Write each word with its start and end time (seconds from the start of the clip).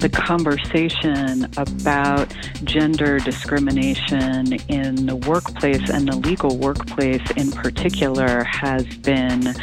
the 0.00 0.08
conversation 0.08 1.44
about 1.56 2.34
gender 2.64 3.18
discrimination 3.18 4.54
in 4.68 5.06
the 5.06 5.16
workplace 5.16 5.90
and 5.90 6.08
the 6.08 6.16
legal 6.16 6.56
workplace 6.56 7.30
in 7.36 7.52
particular 7.52 8.44
has 8.44 8.84
been 8.98 9.54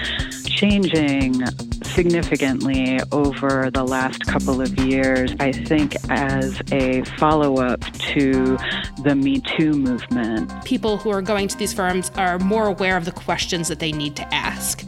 changing 0.45 1.43
significantly 1.83 2.99
over 3.11 3.71
the 3.71 3.83
last 3.83 4.25
couple 4.27 4.61
of 4.61 4.77
years, 4.77 5.33
I 5.39 5.51
think, 5.51 5.95
as 6.09 6.61
a 6.71 7.03
follow 7.17 7.57
up 7.57 7.81
to 7.81 8.57
the 9.03 9.15
Me 9.15 9.41
Too 9.57 9.73
movement. 9.73 10.51
People 10.63 10.97
who 10.97 11.09
are 11.09 11.21
going 11.23 11.47
to 11.47 11.57
these 11.57 11.73
firms 11.73 12.11
are 12.15 12.37
more 12.37 12.67
aware 12.67 12.97
of 12.97 13.05
the 13.05 13.11
questions 13.11 13.67
that 13.69 13.79
they 13.79 13.91
need 13.91 14.15
to 14.17 14.33
ask. 14.33 14.86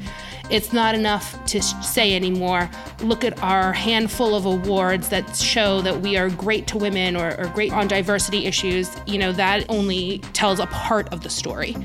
It's 0.49 0.73
not 0.73 0.95
enough 0.95 1.45
to 1.45 1.61
say 1.61 2.15
anymore, 2.15 2.71
look 3.01 3.23
at 3.23 3.39
our 3.43 3.71
handful 3.71 4.33
of 4.33 4.47
awards 4.47 5.09
that 5.09 5.35
show 5.35 5.79
that 5.81 6.01
we 6.01 6.17
are 6.17 6.27
great 6.31 6.65
to 6.67 6.77
women 6.79 7.15
or, 7.15 7.39
or 7.39 7.45
great 7.49 7.71
on 7.71 7.87
diversity 7.87 8.47
issues. 8.47 8.89
You 9.05 9.19
know, 9.19 9.31
that 9.33 9.63
only 9.69 10.17
tells 10.33 10.59
a 10.59 10.65
part 10.65 11.07
of 11.13 11.21
the 11.21 11.29
story. 11.29 11.75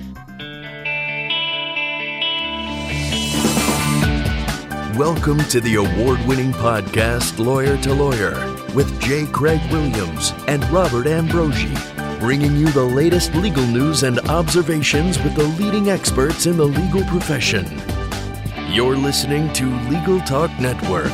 Welcome 4.96 5.40
to 5.50 5.60
the 5.60 5.74
award 5.74 6.24
winning 6.26 6.52
podcast, 6.52 7.38
Lawyer 7.38 7.76
to 7.82 7.92
Lawyer, 7.92 8.32
with 8.74 8.98
J. 8.98 9.26
Craig 9.26 9.60
Williams 9.70 10.32
and 10.48 10.64
Robert 10.70 11.06
Ambrogi, 11.06 11.74
bringing 12.18 12.56
you 12.56 12.68
the 12.68 12.82
latest 12.82 13.34
legal 13.34 13.66
news 13.66 14.04
and 14.04 14.20
observations 14.20 15.22
with 15.22 15.34
the 15.34 15.44
leading 15.62 15.90
experts 15.90 16.46
in 16.46 16.56
the 16.56 16.64
legal 16.64 17.04
profession. 17.04 17.66
You're 18.68 18.96
listening 18.96 19.52
to 19.52 19.66
Legal 19.88 20.18
Talk 20.20 20.50
Network. 20.58 21.12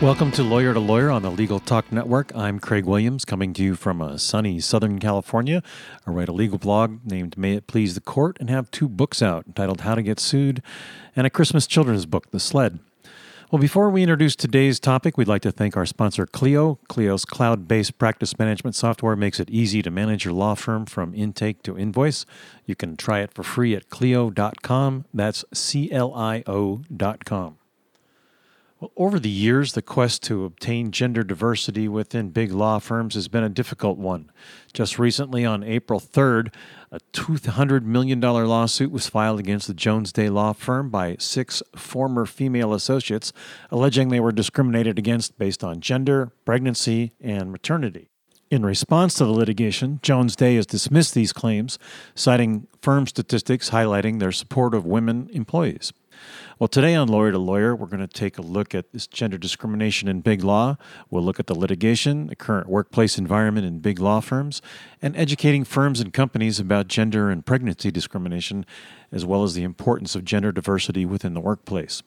Welcome 0.00 0.30
to 0.32 0.42
Lawyer 0.42 0.72
to 0.72 0.78
Lawyer 0.78 1.10
on 1.10 1.22
the 1.22 1.30
Legal 1.30 1.58
Talk 1.58 1.90
Network. 1.90 2.34
I'm 2.36 2.60
Craig 2.60 2.84
Williams, 2.84 3.24
coming 3.24 3.52
to 3.54 3.62
you 3.62 3.74
from 3.74 4.00
a 4.00 4.18
sunny 4.18 4.60
Southern 4.60 4.98
California. 4.98 5.62
I 6.06 6.10
write 6.10 6.28
a 6.28 6.32
legal 6.32 6.58
blog 6.58 7.00
named 7.04 7.36
May 7.36 7.54
It 7.54 7.66
Please 7.66 7.94
the 7.94 8.00
Court 8.00 8.36
and 8.38 8.48
have 8.48 8.70
two 8.70 8.88
books 8.88 9.20
out 9.20 9.46
entitled 9.46 9.80
How 9.80 9.96
to 9.96 10.02
Get 10.02 10.20
Sued 10.20 10.62
and 11.16 11.26
a 11.26 11.30
Christmas 11.30 11.66
children's 11.66 12.06
book, 12.06 12.30
The 12.30 12.38
Sled. 12.38 12.78
Well, 13.50 13.60
before 13.60 13.90
we 13.90 14.02
introduce 14.02 14.36
today's 14.36 14.78
topic, 14.78 15.18
we'd 15.18 15.26
like 15.26 15.42
to 15.42 15.50
thank 15.50 15.76
our 15.76 15.84
sponsor, 15.84 16.24
Clio. 16.24 16.78
Clio's 16.88 17.24
cloud 17.24 17.66
based 17.66 17.98
practice 17.98 18.38
management 18.38 18.76
software 18.76 19.16
makes 19.16 19.40
it 19.40 19.50
easy 19.50 19.82
to 19.82 19.90
manage 19.90 20.24
your 20.24 20.34
law 20.34 20.54
firm 20.54 20.86
from 20.86 21.16
intake 21.16 21.64
to 21.64 21.76
invoice. 21.76 22.24
You 22.64 22.76
can 22.76 22.96
try 22.96 23.22
it 23.22 23.34
for 23.34 23.42
free 23.42 23.74
at 23.74 23.90
Clio.com. 23.90 25.06
That's 25.12 25.44
C 25.52 25.90
L 25.90 26.14
I 26.14 26.44
O.com. 26.46 27.58
Well, 28.78 28.92
over 28.96 29.18
the 29.18 29.28
years, 29.28 29.72
the 29.72 29.82
quest 29.82 30.22
to 30.22 30.44
obtain 30.44 30.92
gender 30.92 31.24
diversity 31.24 31.88
within 31.88 32.30
big 32.30 32.52
law 32.52 32.78
firms 32.78 33.14
has 33.14 33.26
been 33.26 33.44
a 33.44 33.48
difficult 33.48 33.98
one. 33.98 34.30
Just 34.72 34.96
recently, 34.96 35.44
on 35.44 35.64
April 35.64 35.98
3rd, 35.98 36.54
a 36.92 36.98
$200 37.12 37.82
million 37.82 38.20
lawsuit 38.20 38.90
was 38.90 39.08
filed 39.08 39.38
against 39.38 39.68
the 39.68 39.74
Jones 39.74 40.12
Day 40.12 40.28
law 40.28 40.52
firm 40.52 40.90
by 40.90 41.16
six 41.18 41.62
former 41.76 42.26
female 42.26 42.74
associates, 42.74 43.32
alleging 43.70 44.08
they 44.08 44.20
were 44.20 44.32
discriminated 44.32 44.98
against 44.98 45.38
based 45.38 45.62
on 45.62 45.80
gender, 45.80 46.32
pregnancy, 46.44 47.12
and 47.20 47.52
maternity. 47.52 48.10
In 48.50 48.66
response 48.66 49.14
to 49.14 49.24
the 49.24 49.30
litigation, 49.30 50.00
Jones 50.02 50.34
Day 50.34 50.56
has 50.56 50.66
dismissed 50.66 51.14
these 51.14 51.32
claims, 51.32 51.78
citing 52.16 52.66
firm 52.82 53.06
statistics 53.06 53.70
highlighting 53.70 54.18
their 54.18 54.32
support 54.32 54.74
of 54.74 54.84
women 54.84 55.30
employees. 55.32 55.92
Well, 56.58 56.68
today 56.68 56.94
on 56.94 57.08
Lawyer 57.08 57.32
to 57.32 57.38
Lawyer, 57.38 57.74
we're 57.74 57.86
going 57.86 58.00
to 58.00 58.06
take 58.06 58.36
a 58.36 58.42
look 58.42 58.74
at 58.74 58.92
this 58.92 59.06
gender 59.06 59.38
discrimination 59.38 60.08
in 60.08 60.20
big 60.20 60.44
law. 60.44 60.76
We'll 61.08 61.22
look 61.22 61.40
at 61.40 61.46
the 61.46 61.54
litigation, 61.54 62.26
the 62.26 62.36
current 62.36 62.68
workplace 62.68 63.16
environment 63.16 63.66
in 63.66 63.78
big 63.78 63.98
law 63.98 64.20
firms, 64.20 64.60
and 65.00 65.16
educating 65.16 65.64
firms 65.64 66.00
and 66.00 66.12
companies 66.12 66.60
about 66.60 66.88
gender 66.88 67.30
and 67.30 67.46
pregnancy 67.46 67.90
discrimination, 67.90 68.66
as 69.10 69.24
well 69.24 69.42
as 69.42 69.54
the 69.54 69.62
importance 69.62 70.14
of 70.14 70.24
gender 70.24 70.52
diversity 70.52 71.06
within 71.06 71.34
the 71.34 71.40
workplace. 71.40 72.02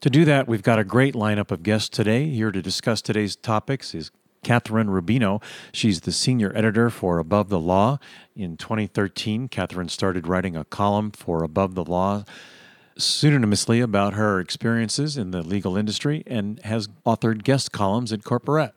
To 0.00 0.10
do 0.10 0.24
that, 0.24 0.48
we've 0.48 0.62
got 0.62 0.78
a 0.78 0.84
great 0.84 1.14
lineup 1.14 1.50
of 1.50 1.62
guests 1.62 1.88
today. 1.88 2.28
Here 2.28 2.50
to 2.50 2.62
discuss 2.62 3.02
today's 3.02 3.36
topics 3.36 3.94
is 3.94 4.10
Kathryn 4.44 4.86
Rubino. 4.88 5.42
She's 5.72 6.02
the 6.02 6.12
senior 6.12 6.52
editor 6.54 6.90
for 6.90 7.18
Above 7.18 7.48
the 7.48 7.58
Law. 7.58 7.98
In 8.36 8.56
2013, 8.56 9.48
Kathryn 9.48 9.90
started 9.90 10.26
writing 10.26 10.56
a 10.56 10.64
column 10.64 11.10
for 11.10 11.42
Above 11.42 11.74
the 11.74 11.84
Law 11.84 12.24
pseudonymously 12.98 13.80
about 13.80 14.14
her 14.14 14.40
experiences 14.40 15.16
in 15.16 15.30
the 15.30 15.42
legal 15.42 15.76
industry 15.76 16.22
and 16.26 16.60
has 16.64 16.88
authored 17.06 17.44
guest 17.44 17.72
columns 17.72 18.12
at 18.12 18.20
Corporette. 18.20 18.72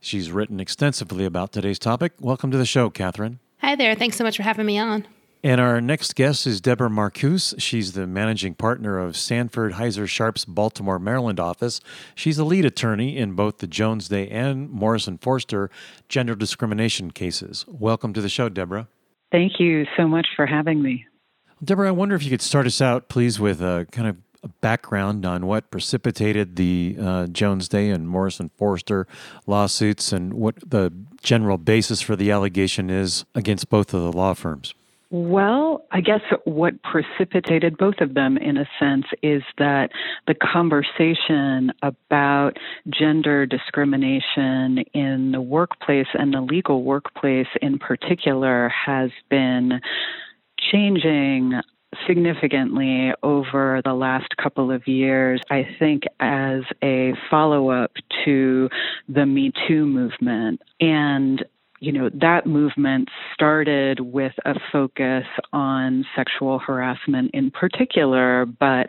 She's 0.00 0.30
written 0.30 0.60
extensively 0.60 1.24
about 1.24 1.52
today's 1.52 1.78
topic. 1.78 2.12
Welcome 2.20 2.50
to 2.50 2.58
the 2.58 2.66
show, 2.66 2.90
Kathryn. 2.90 3.38
Hi 3.58 3.74
there. 3.74 3.94
Thanks 3.94 4.16
so 4.16 4.24
much 4.24 4.36
for 4.36 4.42
having 4.42 4.66
me 4.66 4.78
on. 4.78 5.06
And 5.42 5.60
our 5.60 5.80
next 5.80 6.14
guest 6.16 6.46
is 6.46 6.60
Deborah 6.60 6.88
Marcuse. 6.88 7.54
She's 7.58 7.92
the 7.92 8.06
managing 8.06 8.54
partner 8.54 8.98
of 8.98 9.16
Sanford 9.16 9.74
Heisler 9.74 10.08
Sharp's 10.08 10.44
Baltimore, 10.44 10.98
Maryland 10.98 11.38
office. 11.38 11.80
She's 12.14 12.38
a 12.38 12.44
lead 12.44 12.64
attorney 12.64 13.16
in 13.16 13.34
both 13.34 13.58
the 13.58 13.68
Jones 13.68 14.08
Day 14.08 14.28
and 14.28 14.68
Morrison 14.68 15.16
Foerster 15.16 15.70
gender 16.08 16.34
discrimination 16.34 17.12
cases. 17.12 17.64
Welcome 17.68 18.12
to 18.14 18.20
the 18.20 18.28
show, 18.28 18.48
Deborah. 18.48 18.88
Thank 19.30 19.60
you 19.60 19.86
so 19.96 20.08
much 20.08 20.26
for 20.34 20.44
having 20.44 20.82
me. 20.82 21.06
Deborah, 21.62 21.88
I 21.88 21.92
wonder 21.92 22.14
if 22.14 22.22
you 22.22 22.30
could 22.30 22.42
start 22.42 22.66
us 22.66 22.80
out, 22.80 23.08
please, 23.08 23.40
with 23.40 23.60
a 23.60 23.86
kind 23.90 24.08
of 24.08 24.16
a 24.44 24.48
background 24.60 25.26
on 25.26 25.46
what 25.46 25.70
precipitated 25.70 26.54
the 26.54 26.96
uh, 27.00 27.26
Jones 27.26 27.68
Day 27.68 27.90
and 27.90 28.08
Morrison 28.08 28.50
Foerster 28.56 29.06
lawsuits 29.46 30.12
and 30.12 30.34
what 30.34 30.54
the 30.64 30.92
general 31.22 31.58
basis 31.58 32.00
for 32.00 32.14
the 32.14 32.30
allegation 32.30 32.88
is 32.88 33.24
against 33.34 33.68
both 33.68 33.92
of 33.92 34.02
the 34.02 34.12
law 34.12 34.34
firms. 34.34 34.74
Well, 35.10 35.86
I 35.90 36.02
guess 36.02 36.20
what 36.44 36.74
precipitated 36.82 37.78
both 37.78 38.00
of 38.00 38.12
them, 38.12 38.36
in 38.36 38.58
a 38.58 38.68
sense, 38.78 39.06
is 39.22 39.42
that 39.56 39.90
the 40.26 40.34
conversation 40.34 41.72
about 41.82 42.58
gender 42.90 43.46
discrimination 43.46 44.84
in 44.92 45.32
the 45.32 45.40
workplace 45.40 46.08
and 46.12 46.34
the 46.34 46.42
legal 46.42 46.84
workplace 46.84 47.46
in 47.62 47.78
particular 47.78 48.68
has 48.68 49.10
been 49.30 49.80
changing 50.70 51.60
significantly 52.06 53.12
over 53.22 53.80
the 53.84 53.94
last 53.94 54.28
couple 54.42 54.70
of 54.70 54.86
years, 54.86 55.40
I 55.50 55.66
think, 55.78 56.02
as 56.20 56.62
a 56.82 57.12
follow 57.30 57.70
up 57.70 57.92
to 58.24 58.68
the 59.08 59.26
Me 59.26 59.52
Too 59.66 59.86
movement. 59.86 60.60
And 60.80 61.44
you 61.80 61.92
know, 61.92 62.10
that 62.20 62.44
movement 62.44 63.08
started 63.34 64.00
with 64.00 64.32
a 64.44 64.54
focus 64.72 65.24
on 65.52 66.04
sexual 66.16 66.58
harassment 66.58 67.30
in 67.34 67.52
particular, 67.52 68.46
but 68.46 68.88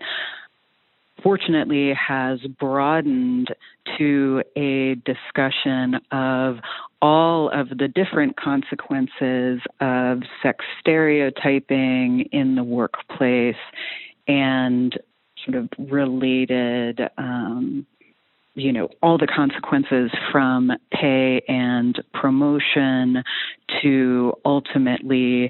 fortunately 1.24 1.94
has 1.94 2.40
broadened 2.60 3.50
to 3.98 4.44
a 4.56 4.96
discussion 5.06 5.96
of 6.12 6.58
all 7.02 7.50
of 7.50 7.70
the 7.78 7.88
different 7.88 8.38
consequences 8.38 9.62
of 9.80 10.20
sex 10.44 10.66
stereotyping 10.80 12.22
in 12.32 12.56
the 12.56 12.64
workplace 12.64 13.56
and 14.28 15.00
sort 15.46 15.58
of 15.58 15.70
related 15.78 17.02
um, 17.18 17.86
you 18.56 18.74
know 18.74 18.90
all 19.02 19.18
the 19.18 19.28
consequences 19.28 20.12
from 20.32 20.72
pay 20.92 21.42
and 21.48 22.04
promotion 22.14 23.24
to 23.82 24.34
ultimately 24.46 25.50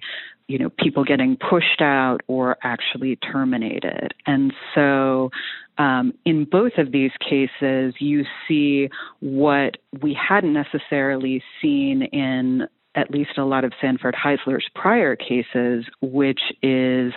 you 0.49 0.57
know, 0.57 0.71
people 0.79 1.03
getting 1.03 1.37
pushed 1.37 1.79
out 1.79 2.21
or 2.27 2.57
actually 2.63 3.15
terminated. 3.17 4.15
And 4.25 4.51
so 4.73 5.29
um, 5.77 6.13
in 6.25 6.45
both 6.45 6.73
of 6.79 6.91
these 6.91 7.11
cases, 7.21 7.93
you 7.99 8.25
see 8.47 8.89
what 9.19 9.77
we 10.01 10.13
hadn't 10.15 10.53
necessarily 10.53 11.43
seen 11.61 12.01
in 12.01 12.67
at 12.95 13.11
least 13.11 13.37
a 13.37 13.43
lot 13.43 13.63
of 13.63 13.73
Sanford 13.79 14.15
Heisler's 14.15 14.67
prior 14.73 15.15
cases, 15.15 15.85
which 16.01 16.41
is 16.63 17.13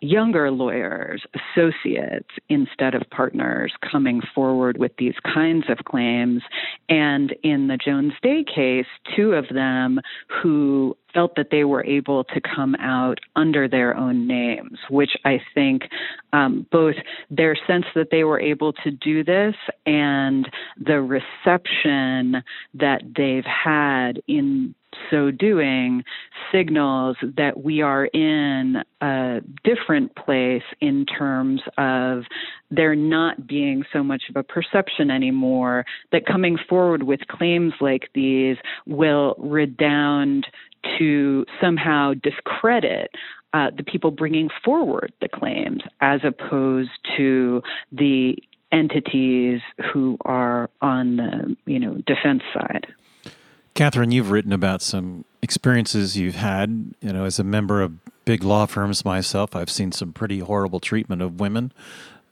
younger 0.00 0.50
lawyers, 0.50 1.22
associates, 1.34 2.28
instead 2.48 2.94
of 2.94 3.02
partners 3.10 3.72
coming 3.90 4.20
forward 4.34 4.76
with 4.78 4.92
these 4.98 5.14
kinds 5.22 5.64
of 5.70 5.78
claims. 5.86 6.42
And 6.88 7.34
in 7.42 7.68
the 7.68 7.78
Jones 7.78 8.12
Day 8.22 8.44
case, 8.44 8.86
two 9.16 9.32
of 9.32 9.46
them 9.48 10.00
who 10.42 10.96
felt 11.14 11.36
that 11.36 11.48
they 11.50 11.64
were 11.64 11.84
able 11.84 12.24
to 12.24 12.40
come 12.40 12.74
out 12.74 13.18
under 13.36 13.68
their 13.68 13.96
own 13.96 14.26
names, 14.26 14.78
which 14.90 15.12
I 15.24 15.40
think 15.54 15.82
um, 16.32 16.66
both 16.70 16.96
their 17.30 17.56
sense 17.66 17.86
that 17.94 18.08
they 18.10 18.24
were 18.24 18.40
able 18.40 18.72
to 18.72 18.90
do 18.90 19.22
this 19.24 19.54
and 19.86 20.48
the 20.76 21.00
reception 21.00 22.42
that 22.74 23.02
they've 23.16 23.44
had 23.44 24.20
in 24.26 24.74
so 25.10 25.30
doing 25.30 26.04
signals 26.52 27.16
that 27.36 27.62
we 27.62 27.82
are 27.82 28.06
in 28.06 28.82
a 29.00 29.40
different 29.64 30.14
place 30.16 30.62
in 30.80 31.06
terms 31.06 31.60
of 31.78 32.24
there 32.70 32.94
not 32.94 33.46
being 33.46 33.84
so 33.92 34.02
much 34.02 34.24
of 34.28 34.36
a 34.36 34.42
perception 34.42 35.10
anymore 35.10 35.84
that 36.12 36.26
coming 36.26 36.58
forward 36.68 37.02
with 37.02 37.20
claims 37.28 37.72
like 37.80 38.08
these 38.14 38.56
will 38.86 39.34
redound 39.38 40.46
to 40.98 41.44
somehow 41.60 42.12
discredit 42.22 43.10
uh, 43.52 43.70
the 43.76 43.84
people 43.84 44.10
bringing 44.10 44.48
forward 44.64 45.12
the 45.20 45.28
claims 45.28 45.80
as 46.00 46.20
opposed 46.24 46.90
to 47.16 47.62
the 47.92 48.36
entities 48.72 49.60
who 49.92 50.18
are 50.24 50.68
on 50.82 51.16
the 51.16 51.56
you 51.64 51.78
know 51.78 51.94
defense 52.06 52.42
side. 52.52 52.86
Kathryn, 53.74 54.12
you've 54.12 54.30
written 54.30 54.52
about 54.52 54.82
some 54.82 55.24
experiences 55.42 56.16
you've 56.16 56.36
had, 56.36 56.94
you 57.00 57.12
know, 57.12 57.24
as 57.24 57.38
a 57.38 57.44
member 57.44 57.82
of 57.82 57.92
big 58.24 58.44
law 58.44 58.66
firms 58.66 59.04
myself. 59.04 59.56
I've 59.56 59.70
seen 59.70 59.90
some 59.90 60.12
pretty 60.12 60.38
horrible 60.38 60.78
treatment 60.78 61.22
of 61.22 61.40
women. 61.40 61.72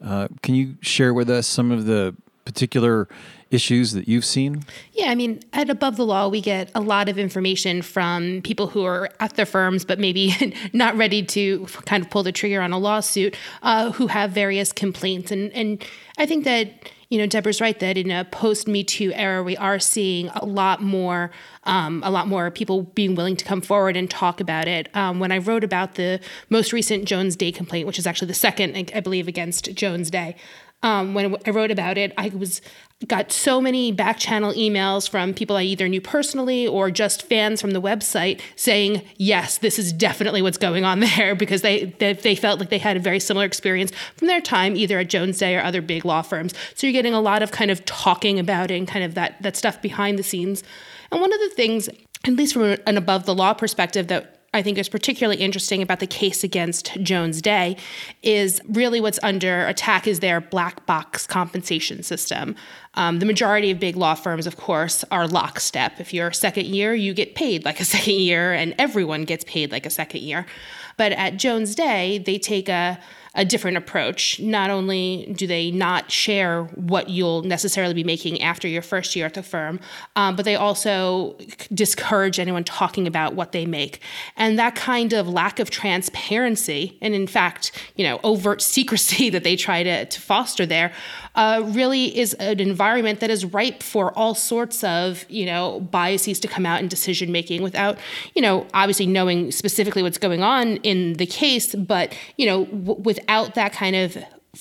Uh, 0.02 0.28
can 0.42 0.54
you 0.54 0.76
share 0.80 1.12
with 1.12 1.28
us 1.28 1.46
some 1.46 1.72
of 1.72 1.86
the 1.86 2.14
particular 2.44 3.08
issues 3.50 3.92
that 3.92 4.08
you've 4.08 4.24
seen? 4.24 4.64
Yeah, 4.92 5.10
I 5.10 5.14
mean, 5.14 5.40
at 5.52 5.68
Above 5.70 5.96
the 5.96 6.06
Law, 6.06 6.28
we 6.28 6.40
get 6.40 6.70
a 6.74 6.80
lot 6.80 7.08
of 7.08 7.18
information 7.18 7.82
from 7.82 8.40
people 8.42 8.66
who 8.68 8.84
are 8.84 9.10
at 9.20 9.34
their 9.34 9.46
firms, 9.46 9.84
but 9.84 9.98
maybe 9.98 10.56
not 10.72 10.96
ready 10.96 11.22
to 11.26 11.66
kind 11.84 12.02
of 12.02 12.10
pull 12.10 12.22
the 12.22 12.32
trigger 12.32 12.60
on 12.60 12.72
a 12.72 12.78
lawsuit, 12.78 13.36
uh, 13.62 13.92
who 13.92 14.06
have 14.06 14.32
various 14.32 14.72
complaints. 14.72 15.30
And, 15.30 15.52
and 15.52 15.84
I 16.18 16.26
think 16.26 16.44
that 16.44 16.90
you 17.12 17.18
know, 17.18 17.26
Deborah's 17.26 17.60
right 17.60 17.78
that 17.80 17.98
in 17.98 18.10
a 18.10 18.24
post 18.24 18.66
Me 18.66 18.82
Too 18.82 19.12
era, 19.12 19.42
we 19.42 19.54
are 19.58 19.78
seeing 19.78 20.28
a 20.28 20.46
lot 20.46 20.80
more, 20.80 21.30
um, 21.64 22.02
a 22.06 22.10
lot 22.10 22.26
more 22.26 22.50
people 22.50 22.84
being 22.84 23.14
willing 23.14 23.36
to 23.36 23.44
come 23.44 23.60
forward 23.60 23.98
and 23.98 24.08
talk 24.08 24.40
about 24.40 24.66
it. 24.66 24.88
Um, 24.96 25.20
when 25.20 25.30
I 25.30 25.36
wrote 25.36 25.62
about 25.62 25.96
the 25.96 26.20
most 26.48 26.72
recent 26.72 27.04
Jones 27.04 27.36
Day 27.36 27.52
complaint, 27.52 27.86
which 27.86 27.98
is 27.98 28.06
actually 28.06 28.28
the 28.28 28.34
second, 28.34 28.90
I 28.94 29.00
believe, 29.00 29.28
against 29.28 29.74
Jones 29.74 30.10
Day, 30.10 30.36
um, 30.82 31.14
when 31.14 31.36
I 31.46 31.50
wrote 31.50 31.70
about 31.70 31.96
it, 31.96 32.12
I 32.16 32.28
was 32.30 32.60
got 33.06 33.32
so 33.32 33.60
many 33.60 33.92
back 33.92 34.18
channel 34.18 34.52
emails 34.52 35.08
from 35.08 35.34
people 35.34 35.56
I 35.56 35.62
either 35.62 35.88
knew 35.88 36.00
personally 36.00 36.66
or 36.66 36.90
just 36.90 37.22
fans 37.22 37.60
from 37.60 37.72
the 37.72 37.80
website 37.80 38.40
saying, 38.56 39.02
yes, 39.16 39.58
this 39.58 39.78
is 39.78 39.92
definitely 39.92 40.42
what's 40.42 40.58
going 40.58 40.84
on 40.84 41.00
there 41.16 41.34
because 41.34 41.62
they, 41.62 41.86
they, 41.98 42.12
they 42.12 42.34
felt 42.34 42.60
like 42.60 42.70
they 42.70 42.78
had 42.78 42.96
a 42.96 43.00
very 43.00 43.20
similar 43.20 43.44
experience 43.44 43.92
from 44.16 44.28
their 44.28 44.40
time 44.40 44.76
either 44.76 44.98
at 44.98 45.08
Jones 45.08 45.38
Day 45.38 45.56
or 45.56 45.62
other 45.62 45.82
big 45.82 46.04
law 46.04 46.22
firms. 46.22 46.54
So 46.74 46.86
you're 46.86 46.92
getting 46.92 47.14
a 47.14 47.20
lot 47.20 47.42
of 47.42 47.50
kind 47.50 47.70
of 47.70 47.84
talking 47.84 48.38
about 48.38 48.70
it 48.70 48.76
and 48.76 48.86
kind 48.86 49.04
of 49.04 49.14
that 49.14 49.42
that 49.42 49.56
stuff 49.56 49.80
behind 49.82 50.18
the 50.18 50.22
scenes. 50.22 50.62
And 51.10 51.20
one 51.20 51.32
of 51.32 51.40
the 51.40 51.50
things, 51.50 51.88
at 52.24 52.34
least 52.34 52.54
from 52.54 52.76
an 52.86 52.96
above 52.96 53.26
the 53.26 53.34
law 53.34 53.52
perspective, 53.54 54.08
that 54.08 54.41
I 54.54 54.62
think 54.62 54.76
is 54.76 54.88
particularly 54.88 55.40
interesting 55.40 55.82
about 55.82 56.00
the 56.00 56.06
case 56.06 56.44
against 56.44 56.92
Jones 57.02 57.40
Day 57.40 57.76
is 58.22 58.60
really 58.68 59.00
what's 59.00 59.18
under 59.22 59.66
attack 59.66 60.06
is 60.06 60.20
their 60.20 60.40
black 60.42 60.84
box 60.84 61.26
compensation 61.26 62.02
system. 62.02 62.54
Um, 62.94 63.18
the 63.20 63.26
majority 63.26 63.70
of 63.70 63.80
big 63.80 63.96
law 63.96 64.14
firms, 64.14 64.46
of 64.46 64.56
course, 64.56 65.04
are 65.10 65.26
lockstep. 65.26 65.98
If 65.98 66.12
you're 66.12 66.28
a 66.28 66.34
second 66.34 66.66
year, 66.66 66.94
you 66.94 67.14
get 67.14 67.34
paid 67.34 67.64
like 67.64 67.80
a 67.80 67.84
second 67.96 68.14
year, 68.14 68.52
and 68.52 68.74
everyone 68.78 69.24
gets 69.24 69.44
paid 69.44 69.72
like 69.72 69.86
a 69.86 69.90
second 69.90 70.22
year. 70.22 70.46
But 70.96 71.12
at 71.12 71.36
Jones 71.36 71.74
Day, 71.74 72.18
they 72.18 72.38
take 72.38 72.68
a 72.68 72.98
a 73.34 73.44
different 73.44 73.78
approach. 73.78 74.38
Not 74.40 74.70
only 74.70 75.32
do 75.34 75.46
they 75.46 75.70
not 75.70 76.10
share 76.10 76.64
what 76.74 77.08
you'll 77.08 77.42
necessarily 77.42 77.94
be 77.94 78.04
making 78.04 78.42
after 78.42 78.68
your 78.68 78.82
first 78.82 79.16
year 79.16 79.24
at 79.24 79.34
the 79.34 79.42
firm, 79.42 79.80
um, 80.16 80.36
but 80.36 80.44
they 80.44 80.54
also 80.54 81.38
discourage 81.72 82.38
anyone 82.38 82.62
talking 82.62 83.06
about 83.06 83.34
what 83.34 83.52
they 83.52 83.64
make. 83.64 84.00
And 84.36 84.58
that 84.58 84.74
kind 84.74 85.14
of 85.14 85.28
lack 85.28 85.58
of 85.60 85.70
transparency, 85.70 86.98
and 87.00 87.14
in 87.14 87.26
fact, 87.26 87.72
you 87.96 88.04
know, 88.04 88.20
overt 88.22 88.60
secrecy 88.72 89.30
that 89.30 89.44
they 89.44 89.56
try 89.56 89.82
to, 89.82 90.04
to 90.04 90.20
foster 90.20 90.66
there, 90.66 90.92
uh, 91.34 91.62
really 91.64 92.16
is 92.16 92.34
an 92.34 92.60
environment 92.60 92.81
that 93.20 93.30
is 93.30 93.44
ripe 93.44 93.82
for 93.82 94.12
all 94.18 94.34
sorts 94.34 94.82
of, 94.84 95.24
you 95.28 95.46
know, 95.46 95.80
biases 95.80 96.40
to 96.40 96.48
come 96.48 96.66
out 96.66 96.80
in 96.80 96.88
decision 96.88 97.32
making 97.32 97.62
without, 97.62 97.98
you 98.34 98.42
know, 98.42 98.66
obviously 98.74 99.06
knowing 99.06 99.50
specifically 99.52 100.02
what's 100.02 100.18
going 100.18 100.42
on 100.42 100.76
in 100.78 101.14
the 101.14 101.26
case, 101.26 101.74
but, 101.74 102.14
you 102.36 102.46
know, 102.46 102.64
w- 102.66 103.00
without 103.02 103.54
that 103.54 103.72
kind 103.72 103.96
of 103.96 104.16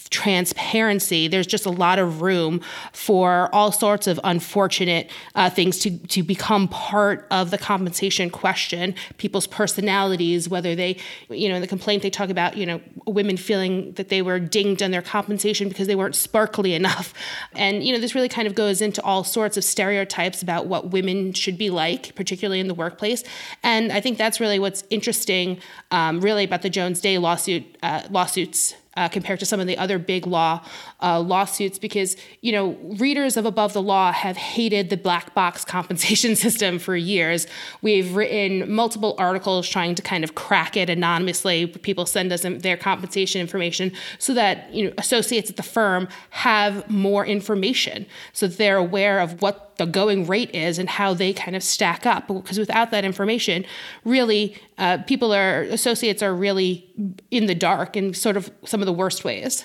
transparency, 0.09 1.27
there's 1.27 1.47
just 1.47 1.65
a 1.65 1.69
lot 1.69 1.99
of 1.99 2.21
room 2.21 2.61
for 2.93 3.49
all 3.53 3.73
sorts 3.73 4.07
of 4.07 4.17
unfortunate 4.23 5.11
uh, 5.35 5.49
things 5.49 5.79
to, 5.79 5.97
to 6.07 6.23
become 6.23 6.69
part 6.69 7.27
of 7.29 7.51
the 7.51 7.57
compensation 7.57 8.29
question. 8.29 8.95
People's 9.17 9.47
personalities, 9.47 10.47
whether 10.47 10.75
they, 10.75 10.95
you 11.29 11.49
know, 11.49 11.55
in 11.55 11.61
the 11.61 11.67
complaint 11.67 12.03
they 12.03 12.09
talk 12.09 12.29
about, 12.29 12.55
you 12.55 12.65
know, 12.65 12.79
women 13.05 13.35
feeling 13.35 13.91
that 13.93 14.07
they 14.07 14.21
were 14.21 14.39
dinged 14.39 14.81
on 14.81 14.91
their 14.91 15.01
compensation 15.01 15.67
because 15.67 15.87
they 15.87 15.95
weren't 15.95 16.15
sparkly 16.15 16.73
enough. 16.73 17.13
And, 17.53 17.83
you 17.83 17.91
know, 17.91 17.99
this 17.99 18.15
really 18.15 18.29
kind 18.29 18.47
of 18.47 18.55
goes 18.55 18.81
into 18.81 19.03
all 19.03 19.25
sorts 19.25 19.57
of 19.57 19.65
stereotypes 19.65 20.41
about 20.41 20.67
what 20.67 20.91
women 20.91 21.33
should 21.33 21.57
be 21.57 21.69
like, 21.69 22.15
particularly 22.15 22.61
in 22.61 22.69
the 22.69 22.73
workplace. 22.73 23.25
And 23.61 23.91
I 23.91 23.99
think 23.99 24.17
that's 24.17 24.39
really 24.39 24.57
what's 24.57 24.85
interesting, 24.89 25.59
um, 25.91 26.21
really, 26.21 26.45
about 26.45 26.61
the 26.61 26.69
Jones 26.69 27.01
Day 27.01 27.17
lawsuit 27.17 27.77
uh, 27.83 28.03
lawsuits 28.09 28.75
uh, 28.97 29.07
compared 29.07 29.39
to 29.39 29.45
some 29.45 29.59
of 29.59 29.67
the 29.67 29.77
other 29.77 29.97
big 29.97 30.27
law 30.27 30.63
uh, 31.01 31.19
lawsuits 31.19 31.79
because 31.79 32.17
you 32.41 32.51
know 32.51 32.71
readers 32.97 33.37
of 33.37 33.45
above 33.45 33.73
the 33.73 33.81
law 33.81 34.11
have 34.11 34.37
hated 34.37 34.89
the 34.89 34.97
black 34.97 35.33
box 35.33 35.63
compensation 35.71 36.35
system 36.35 36.77
for 36.77 36.95
years 36.95 37.47
we've 37.81 38.15
written 38.15 38.71
multiple 38.71 39.15
articles 39.17 39.67
trying 39.67 39.95
to 39.95 40.01
kind 40.01 40.23
of 40.23 40.35
crack 40.35 40.75
it 40.75 40.89
anonymously 40.89 41.67
people 41.67 42.05
send 42.05 42.31
us 42.31 42.41
their 42.41 42.77
compensation 42.77 43.39
information 43.39 43.91
so 44.19 44.33
that 44.33 44.73
you 44.73 44.85
know 44.85 44.93
associates 44.97 45.49
at 45.49 45.57
the 45.57 45.63
firm 45.63 46.07
have 46.31 46.89
more 46.89 47.25
information 47.25 48.05
so 48.33 48.47
they're 48.47 48.77
aware 48.77 49.19
of 49.19 49.41
what 49.41 49.71
the 49.81 49.87
going 49.87 50.27
rate 50.27 50.53
is 50.53 50.77
and 50.77 50.87
how 50.87 51.11
they 51.11 51.33
kind 51.33 51.55
of 51.55 51.63
stack 51.63 52.05
up. 52.05 52.27
Because 52.27 52.59
without 52.59 52.91
that 52.91 53.03
information, 53.03 53.65
really, 54.05 54.55
uh, 54.81 54.97
people 55.03 55.31
are 55.31 55.61
associates 55.61 56.23
are 56.23 56.33
really 56.33 56.89
in 57.29 57.45
the 57.45 57.53
dark 57.53 57.95
in 57.95 58.15
sort 58.15 58.35
of 58.35 58.51
some 58.65 58.81
of 58.81 58.87
the 58.87 58.93
worst 58.93 59.23
ways. 59.23 59.63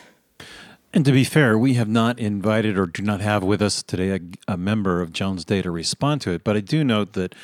And 0.93 1.05
to 1.05 1.13
be 1.13 1.25
fair, 1.25 1.59
we 1.59 1.75
have 1.75 1.89
not 1.89 2.19
invited 2.19 2.79
or 2.79 2.87
do 2.87 3.03
not 3.03 3.21
have 3.21 3.43
with 3.43 3.63
us 3.63 3.83
today 3.83 4.11
a, 4.11 4.21
a, 4.53 4.57
member 4.57 5.01
of 5.01 5.13
Jones 5.13 5.45
Day 5.45 5.63
to 5.63 5.71
respond 5.71 6.21
to 6.23 6.31
it. 6.33 6.45
But 6.45 6.57
I 6.57 6.61
do 6.61 6.85
note 6.85 7.15
that 7.15 7.35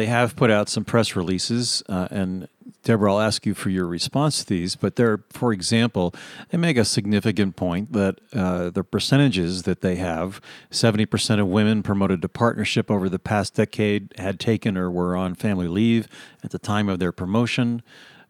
they 0.00 0.06
have 0.06 0.34
put 0.34 0.50
out 0.50 0.70
some 0.70 0.82
press 0.82 1.14
releases, 1.14 1.82
uh, 1.86 2.08
and 2.10 2.48
Deborah, 2.84 3.12
I'll 3.12 3.20
ask 3.20 3.44
you 3.44 3.52
for 3.52 3.68
your 3.68 3.84
response 3.84 4.38
to 4.38 4.46
these. 4.46 4.74
But 4.74 4.96
they're, 4.96 5.18
for 5.28 5.52
example, 5.52 6.14
they 6.48 6.56
make 6.56 6.78
a 6.78 6.86
significant 6.86 7.54
point 7.54 7.92
that 7.92 8.18
uh, 8.32 8.70
the 8.70 8.82
percentages 8.82 9.64
that 9.64 9.82
they 9.82 9.96
have 9.96 10.40
70% 10.70 11.38
of 11.38 11.48
women 11.48 11.82
promoted 11.82 12.22
to 12.22 12.30
partnership 12.30 12.90
over 12.90 13.10
the 13.10 13.18
past 13.18 13.52
decade 13.52 14.14
had 14.16 14.40
taken 14.40 14.78
or 14.78 14.90
were 14.90 15.14
on 15.14 15.34
family 15.34 15.68
leave 15.68 16.08
at 16.42 16.50
the 16.50 16.58
time 16.58 16.88
of 16.88 16.98
their 16.98 17.12
promotion. 17.12 17.82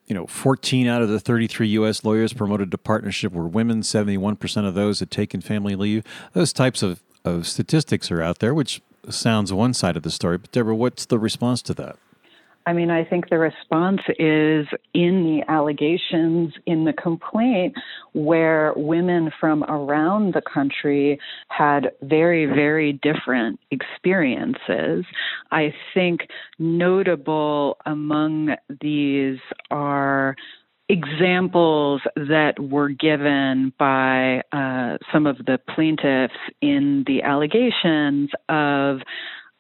You 0.07 0.17
know, 0.17 0.27
14 0.27 0.89
out 0.89 1.03
of 1.03 1.09
the 1.09 1.21
33 1.21 1.69
U.S. 1.69 2.03
lawyers 2.03 2.33
promoted 2.33 2.73
to 2.73 2.79
partnership 2.79 3.31
were 3.31 3.47
women. 3.47 3.83
71% 3.83 4.67
of 4.67 4.75
those 4.75 4.99
had 4.99 5.13
taken 5.13 5.41
family 5.41 5.77
leave. 5.77 6.03
Those 6.33 6.53
types 6.53 6.83
of, 6.83 7.01
of 7.25 7.47
statistics 7.47 8.11
are 8.11 8.21
out 8.21 8.41
there, 8.41 8.55
which 8.55 8.83
sounds 9.09 9.53
one 9.53 9.75
side 9.75 9.97
of 9.97 10.03
the 10.03 10.11
story. 10.11 10.39
But, 10.39 10.53
Deborah, 10.53 10.75
what's 10.75 11.07
the 11.07 11.19
response 11.19 11.63
to 11.63 11.75
that? 11.75 11.97
I 12.67 12.75
mean, 12.75 12.91
I 12.91 13.05
think 13.05 13.31
the 13.31 13.39
response 13.39 14.03
is 14.19 14.67
in 14.93 15.25
the 15.25 15.43
allegations 15.49 16.53
in 16.67 16.85
the 16.85 16.93
complaint 16.93 17.75
where 18.13 18.75
women 18.77 19.33
from 19.41 19.65
around 19.65 20.35
the 20.35 20.43
country 20.43 21.19
had 21.49 21.91
very, 22.03 22.45
very 22.45 22.93
different 22.93 23.59
experiences. 23.71 25.07
I 25.51 25.75
think 25.95 26.29
notable 26.59 27.79
among 27.87 28.55
these 28.81 29.39
are 29.71 30.37
examples 30.91 32.03
that 32.17 32.55
were 32.59 32.89
given 32.89 33.73
by 33.79 34.43
uh, 34.53 34.99
some 35.13 35.27
of 35.27 35.39
the 35.39 35.59
plaintiffs 35.75 36.35
in 36.61 37.05
the 37.07 37.23
allegations 37.23 38.31
of 38.49 38.99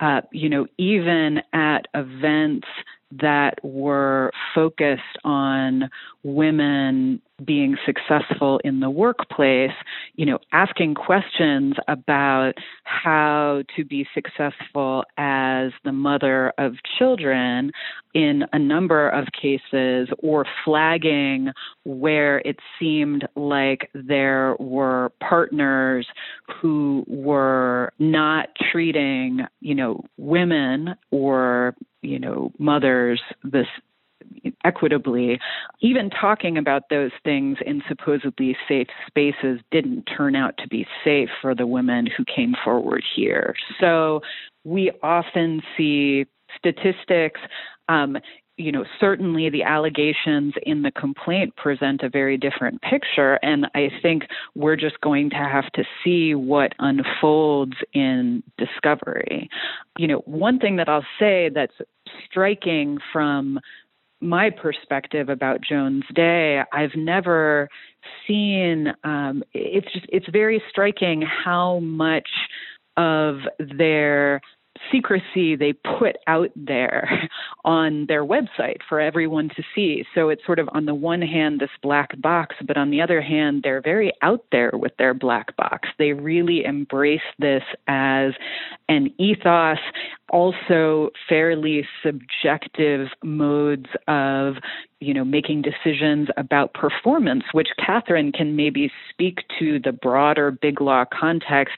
uh, 0.00 0.22
you 0.32 0.48
know, 0.48 0.66
even 0.78 1.42
at 1.52 1.86
events 1.94 2.66
that 3.12 3.62
were 3.62 4.30
focused 4.54 5.18
on 5.24 5.90
women 6.22 7.20
being 7.44 7.76
successful 7.84 8.60
in 8.64 8.80
the 8.80 8.90
workplace, 8.90 9.72
you 10.14 10.26
know, 10.26 10.38
asking 10.52 10.94
questions 10.94 11.74
about 11.88 12.52
how 12.84 13.62
to 13.76 13.84
be 13.84 14.06
successful 14.14 15.04
as 15.16 15.72
the 15.84 15.92
mother 15.92 16.52
of 16.58 16.74
children 16.98 17.72
in 18.14 18.44
a 18.52 18.58
number 18.58 19.08
of 19.08 19.28
cases, 19.40 20.08
or 20.18 20.44
flagging 20.64 21.50
where 21.84 22.38
it 22.44 22.56
seemed 22.78 23.26
like 23.36 23.88
there 23.94 24.56
were 24.58 25.12
partners 25.20 26.06
who 26.60 27.04
were 27.06 27.92
not 28.00 28.48
treating, 28.72 29.46
you 29.60 29.74
know, 29.74 30.04
women 30.16 30.96
or 31.12 31.76
you 32.02 32.18
know, 32.18 32.50
mothers, 32.58 33.20
this 33.44 33.66
equitably, 34.64 35.38
even 35.80 36.10
talking 36.10 36.58
about 36.58 36.88
those 36.90 37.12
things 37.24 37.58
in 37.64 37.82
supposedly 37.88 38.56
safe 38.68 38.88
spaces 39.06 39.60
didn't 39.70 40.04
turn 40.04 40.36
out 40.36 40.56
to 40.58 40.68
be 40.68 40.86
safe 41.04 41.28
for 41.40 41.54
the 41.54 41.66
women 41.66 42.06
who 42.06 42.24
came 42.24 42.54
forward 42.64 43.02
here. 43.16 43.54
So 43.80 44.20
we 44.64 44.90
often 45.02 45.62
see 45.76 46.26
statistics. 46.56 47.40
Um, 47.88 48.18
you 48.56 48.70
know, 48.70 48.84
certainly 49.00 49.48
the 49.48 49.62
allegations 49.62 50.52
in 50.64 50.82
the 50.82 50.90
complaint 50.90 51.56
present 51.56 52.02
a 52.02 52.10
very 52.10 52.36
different 52.36 52.82
picture. 52.82 53.38
And 53.42 53.66
I 53.74 53.90
think 54.02 54.24
we're 54.54 54.76
just 54.76 55.00
going 55.00 55.30
to 55.30 55.36
have 55.36 55.72
to 55.72 55.84
see 56.04 56.34
what 56.34 56.74
unfolds 56.78 57.76
in 57.94 58.42
discovery. 58.58 59.48
You 59.96 60.08
know, 60.08 60.18
one 60.26 60.58
thing 60.58 60.76
that 60.76 60.90
I'll 60.90 61.06
say 61.18 61.50
that's 61.54 61.72
striking 62.26 62.98
from 63.12 63.60
my 64.20 64.50
perspective 64.50 65.28
about 65.28 65.60
Jones 65.62 66.04
Day, 66.14 66.62
I've 66.72 66.94
never 66.94 67.68
seen. 68.26 68.92
Um, 69.04 69.42
it's 69.52 69.90
just 69.92 70.06
it's 70.08 70.28
very 70.30 70.62
striking 70.68 71.22
how 71.22 71.78
much 71.80 72.28
of 72.96 73.38
their 73.58 74.40
secrecy 74.90 75.56
they 75.56 75.72
put 75.72 76.16
out 76.26 76.50
there 76.56 77.28
on 77.64 78.06
their 78.06 78.24
website 78.24 78.78
for 78.88 79.00
everyone 79.00 79.48
to 79.50 79.62
see. 79.74 80.04
So 80.14 80.28
it's 80.28 80.44
sort 80.44 80.58
of 80.58 80.68
on 80.72 80.86
the 80.86 80.94
one 80.94 81.22
hand 81.22 81.60
this 81.60 81.70
black 81.82 82.20
box, 82.20 82.56
but 82.66 82.76
on 82.76 82.90
the 82.90 83.00
other 83.00 83.20
hand, 83.20 83.62
they're 83.62 83.82
very 83.82 84.12
out 84.22 84.44
there 84.52 84.72
with 84.72 84.96
their 84.98 85.14
black 85.14 85.56
box. 85.56 85.88
They 85.98 86.12
really 86.12 86.64
embrace 86.64 87.20
this 87.38 87.62
as 87.86 88.32
an 88.88 89.12
ethos, 89.18 89.78
also 90.30 91.10
fairly 91.28 91.86
subjective 92.04 93.08
modes 93.22 93.86
of 94.08 94.54
you 95.00 95.14
know 95.14 95.24
making 95.24 95.62
decisions 95.62 96.28
about 96.36 96.74
performance 96.74 97.44
which 97.52 97.68
kathryn 97.80 98.32
can 98.32 98.54
maybe 98.54 98.92
speak 99.08 99.38
to 99.58 99.80
the 99.80 99.92
broader 99.92 100.50
big 100.50 100.80
law 100.80 101.04
context 101.10 101.76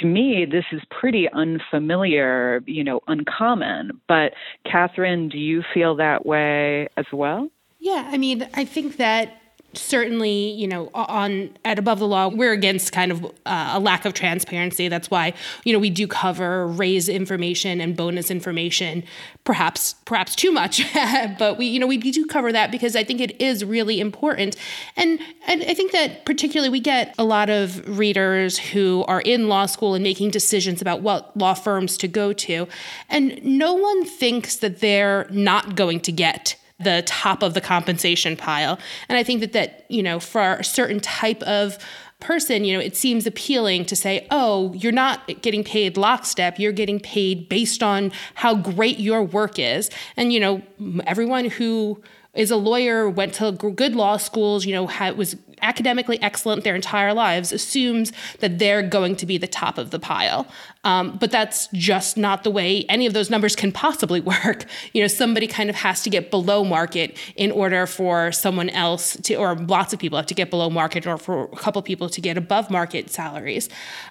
to 0.00 0.06
me, 0.06 0.44
this 0.44 0.64
is 0.72 0.80
pretty 0.90 1.28
unfamiliar, 1.30 2.62
you 2.66 2.84
know, 2.84 3.00
uncommon. 3.06 4.00
But 4.08 4.32
Kathryn, 4.66 5.30
do 5.30 5.38
you 5.38 5.62
feel 5.72 5.96
that 5.96 6.26
way 6.26 6.88
as 6.96 7.06
well? 7.12 7.48
Yeah, 7.78 8.08
I 8.10 8.18
mean, 8.18 8.48
I 8.54 8.64
think 8.64 8.96
that 8.96 9.40
certainly, 9.76 10.50
you 10.52 10.66
know, 10.66 10.90
on 10.94 11.50
at 11.64 11.78
above 11.78 11.98
the 11.98 12.06
law, 12.06 12.28
we're 12.28 12.52
against 12.52 12.92
kind 12.92 13.12
of 13.12 13.24
uh, 13.46 13.72
a 13.74 13.80
lack 13.80 14.04
of 14.04 14.14
transparency. 14.14 14.88
That's 14.88 15.10
why, 15.10 15.34
you 15.64 15.72
know, 15.72 15.78
we 15.78 15.90
do 15.90 16.06
cover 16.06 16.66
raise 16.66 17.08
information 17.08 17.80
and 17.80 17.96
bonus 17.96 18.30
information, 18.30 19.04
perhaps 19.44 19.94
perhaps 20.04 20.34
too 20.34 20.52
much, 20.52 20.82
but 21.38 21.58
we, 21.58 21.66
you 21.66 21.78
know, 21.78 21.86
we 21.86 21.96
do 21.96 22.26
cover 22.26 22.52
that 22.52 22.70
because 22.70 22.96
I 22.96 23.04
think 23.04 23.20
it 23.20 23.40
is 23.40 23.64
really 23.64 24.00
important. 24.00 24.56
And, 24.96 25.20
and 25.46 25.62
I 25.62 25.74
think 25.74 25.92
that 25.92 26.24
particularly 26.24 26.70
we 26.70 26.80
get 26.80 27.14
a 27.18 27.24
lot 27.24 27.50
of 27.50 27.98
readers 27.98 28.58
who 28.58 29.04
are 29.08 29.20
in 29.20 29.48
law 29.48 29.66
school 29.66 29.94
and 29.94 30.02
making 30.02 30.30
decisions 30.30 30.80
about 30.80 31.02
what 31.02 31.36
law 31.36 31.54
firms 31.54 31.96
to 31.98 32.08
go 32.08 32.32
to, 32.32 32.68
and 33.08 33.42
no 33.44 33.74
one 33.74 34.04
thinks 34.04 34.56
that 34.56 34.80
they're 34.80 35.26
not 35.30 35.76
going 35.76 36.00
to 36.00 36.12
get 36.12 36.56
the 36.80 37.02
top 37.06 37.42
of 37.42 37.54
the 37.54 37.60
compensation 37.60 38.36
pile. 38.36 38.78
And 39.08 39.16
I 39.16 39.22
think 39.22 39.40
that 39.40 39.52
that, 39.52 39.84
you 39.88 40.02
know, 40.02 40.18
for 40.18 40.54
a 40.54 40.64
certain 40.64 41.00
type 41.00 41.42
of 41.42 41.78
person, 42.20 42.64
you 42.64 42.74
know, 42.74 42.80
it 42.80 42.96
seems 42.96 43.26
appealing 43.26 43.84
to 43.84 43.96
say, 43.96 44.26
oh, 44.30 44.72
you're 44.74 44.92
not 44.92 45.42
getting 45.42 45.62
paid 45.62 45.96
lockstep, 45.96 46.58
you're 46.58 46.72
getting 46.72 46.98
paid 46.98 47.48
based 47.48 47.82
on 47.82 48.10
how 48.34 48.54
great 48.54 48.98
your 48.98 49.22
work 49.22 49.58
is. 49.58 49.90
And, 50.16 50.32
you 50.32 50.40
know, 50.40 50.62
everyone 51.06 51.50
who 51.50 52.02
is 52.32 52.50
a 52.50 52.56
lawyer, 52.56 53.08
went 53.08 53.34
to 53.34 53.52
good 53.52 53.94
law 53.94 54.16
schools, 54.16 54.66
you 54.66 54.72
know, 54.72 54.86
had, 54.86 55.16
was 55.16 55.36
academically 55.62 56.20
excellent 56.22 56.64
their 56.64 56.74
entire 56.74 57.12
lives, 57.12 57.52
assumes 57.52 58.12
that 58.40 58.58
they're 58.58 58.82
going 58.82 59.16
to 59.16 59.26
be 59.26 59.38
the 59.38 59.46
top 59.46 59.78
of 59.78 59.90
the 59.90 59.98
pile. 59.98 60.46
Um, 60.84 61.16
but 61.18 61.30
that's 61.30 61.68
just 61.68 62.16
not 62.16 62.44
the 62.44 62.50
way 62.50 62.84
any 62.88 63.06
of 63.06 63.14
those 63.14 63.30
numbers 63.30 63.56
can 63.56 63.72
possibly 63.72 64.20
work. 64.44 64.66
You 64.92 65.02
know, 65.02 65.08
somebody 65.08 65.46
kind 65.46 65.70
of 65.70 65.76
has 65.76 66.02
to 66.02 66.10
get 66.10 66.30
below 66.30 66.64
market 66.64 67.16
in 67.36 67.50
order 67.50 67.86
for 67.86 68.32
someone 68.32 68.68
else 68.70 69.16
to, 69.22 69.34
or 69.36 69.54
lots 69.56 69.92
of 69.92 69.98
people 69.98 70.18
have 70.18 70.26
to 70.26 70.34
get 70.34 70.50
below 70.50 70.70
market, 70.70 71.06
or 71.06 71.16
for 71.16 71.44
a 71.44 71.56
couple 71.56 71.80
people 71.82 72.08
to 72.08 72.20
get 72.20 72.36
above 72.36 72.70
market 72.70 73.10
salaries. 73.10 73.68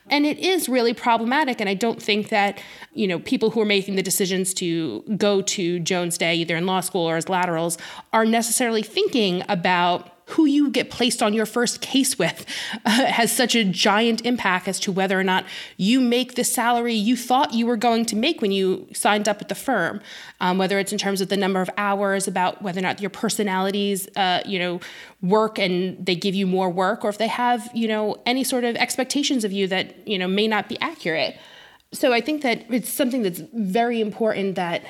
And 0.10 0.26
it 0.26 0.40
is 0.40 0.68
really 0.68 0.94
problematic. 0.94 1.60
And 1.60 1.70
I 1.70 1.76
don't 1.76 2.02
think 2.02 2.30
that, 2.30 2.60
you 2.94 3.08
know, 3.08 3.20
people 3.20 3.52
who 3.52 3.62
are 3.62 3.66
making 3.66 3.96
the 3.96 4.04
decisions 4.04 4.54
to 4.56 5.02
go 5.18 5.42
to 5.42 5.80
Jones 5.80 6.18
Day, 6.18 6.36
either 6.36 6.56
in 6.56 6.66
law 6.66 6.80
school 6.82 7.08
or 7.08 7.18
as 7.18 7.30
laterals, 7.30 7.78
are 8.12 8.26
necessarily 8.26 8.84
thinking 8.84 9.44
about 9.48 10.13
who 10.28 10.46
you 10.46 10.70
get 10.70 10.90
placed 10.90 11.22
on 11.22 11.34
your 11.34 11.46
first 11.46 11.82
case 11.82 12.18
with 12.18 12.46
uh, 12.86 13.06
has 13.06 13.32
such 13.32 13.56
a 13.56 13.64
giant 13.64 14.26
impact 14.26 14.68
as 14.68 14.80
to 14.82 14.92
whether 14.92 15.20
or 15.20 15.24
not 15.24 15.46
you 15.78 16.00
make 16.00 16.36
the 16.36 16.44
salary 16.44 16.94
you 16.94 17.18
thought 17.18 17.54
you 17.54 17.66
were 17.66 17.78
going 17.78 18.06
to 18.06 18.16
make 18.16 18.42
when 18.42 18.52
you 18.52 18.88
signed 18.94 19.28
up 19.28 19.42
at 19.42 19.50
the 19.50 19.56
firm. 19.56 20.02
Um, 20.40 20.58
whether 20.58 20.78
it's 20.78 20.92
in 20.92 20.98
terms 20.98 21.22
of 21.22 21.30
the 21.30 21.38
number 21.38 21.62
of 21.62 21.70
hours, 21.78 22.28
about 22.28 22.62
whether 22.62 22.80
or 22.80 22.82
not 22.82 23.00
your 23.00 23.10
personalities, 23.10 24.10
uh, 24.18 24.42
you 24.46 24.60
know, 24.60 24.82
work 25.22 25.58
and 25.58 26.06
they 26.06 26.16
give 26.16 26.36
you 26.36 26.46
more 26.46 26.70
work, 26.70 27.06
or 27.06 27.10
if 27.10 27.18
they 27.18 27.28
have, 27.28 27.70
you 27.74 27.88
know, 27.88 28.22
any 28.26 28.44
sort 28.44 28.66
of 28.66 28.76
expectations 28.76 29.46
of 29.46 29.54
you 29.54 29.68
that 29.68 30.06
you 30.08 30.18
know 30.18 30.28
may 30.28 30.48
not 30.48 30.68
be 30.68 30.78
accurate. 30.82 31.38
So 31.94 32.12
I 32.12 32.22
think 32.22 32.42
that 32.42 32.66
it's 32.70 32.92
something 32.92 33.22
that's 33.22 33.42
very 33.54 34.02
important 34.02 34.56
that 34.56 34.84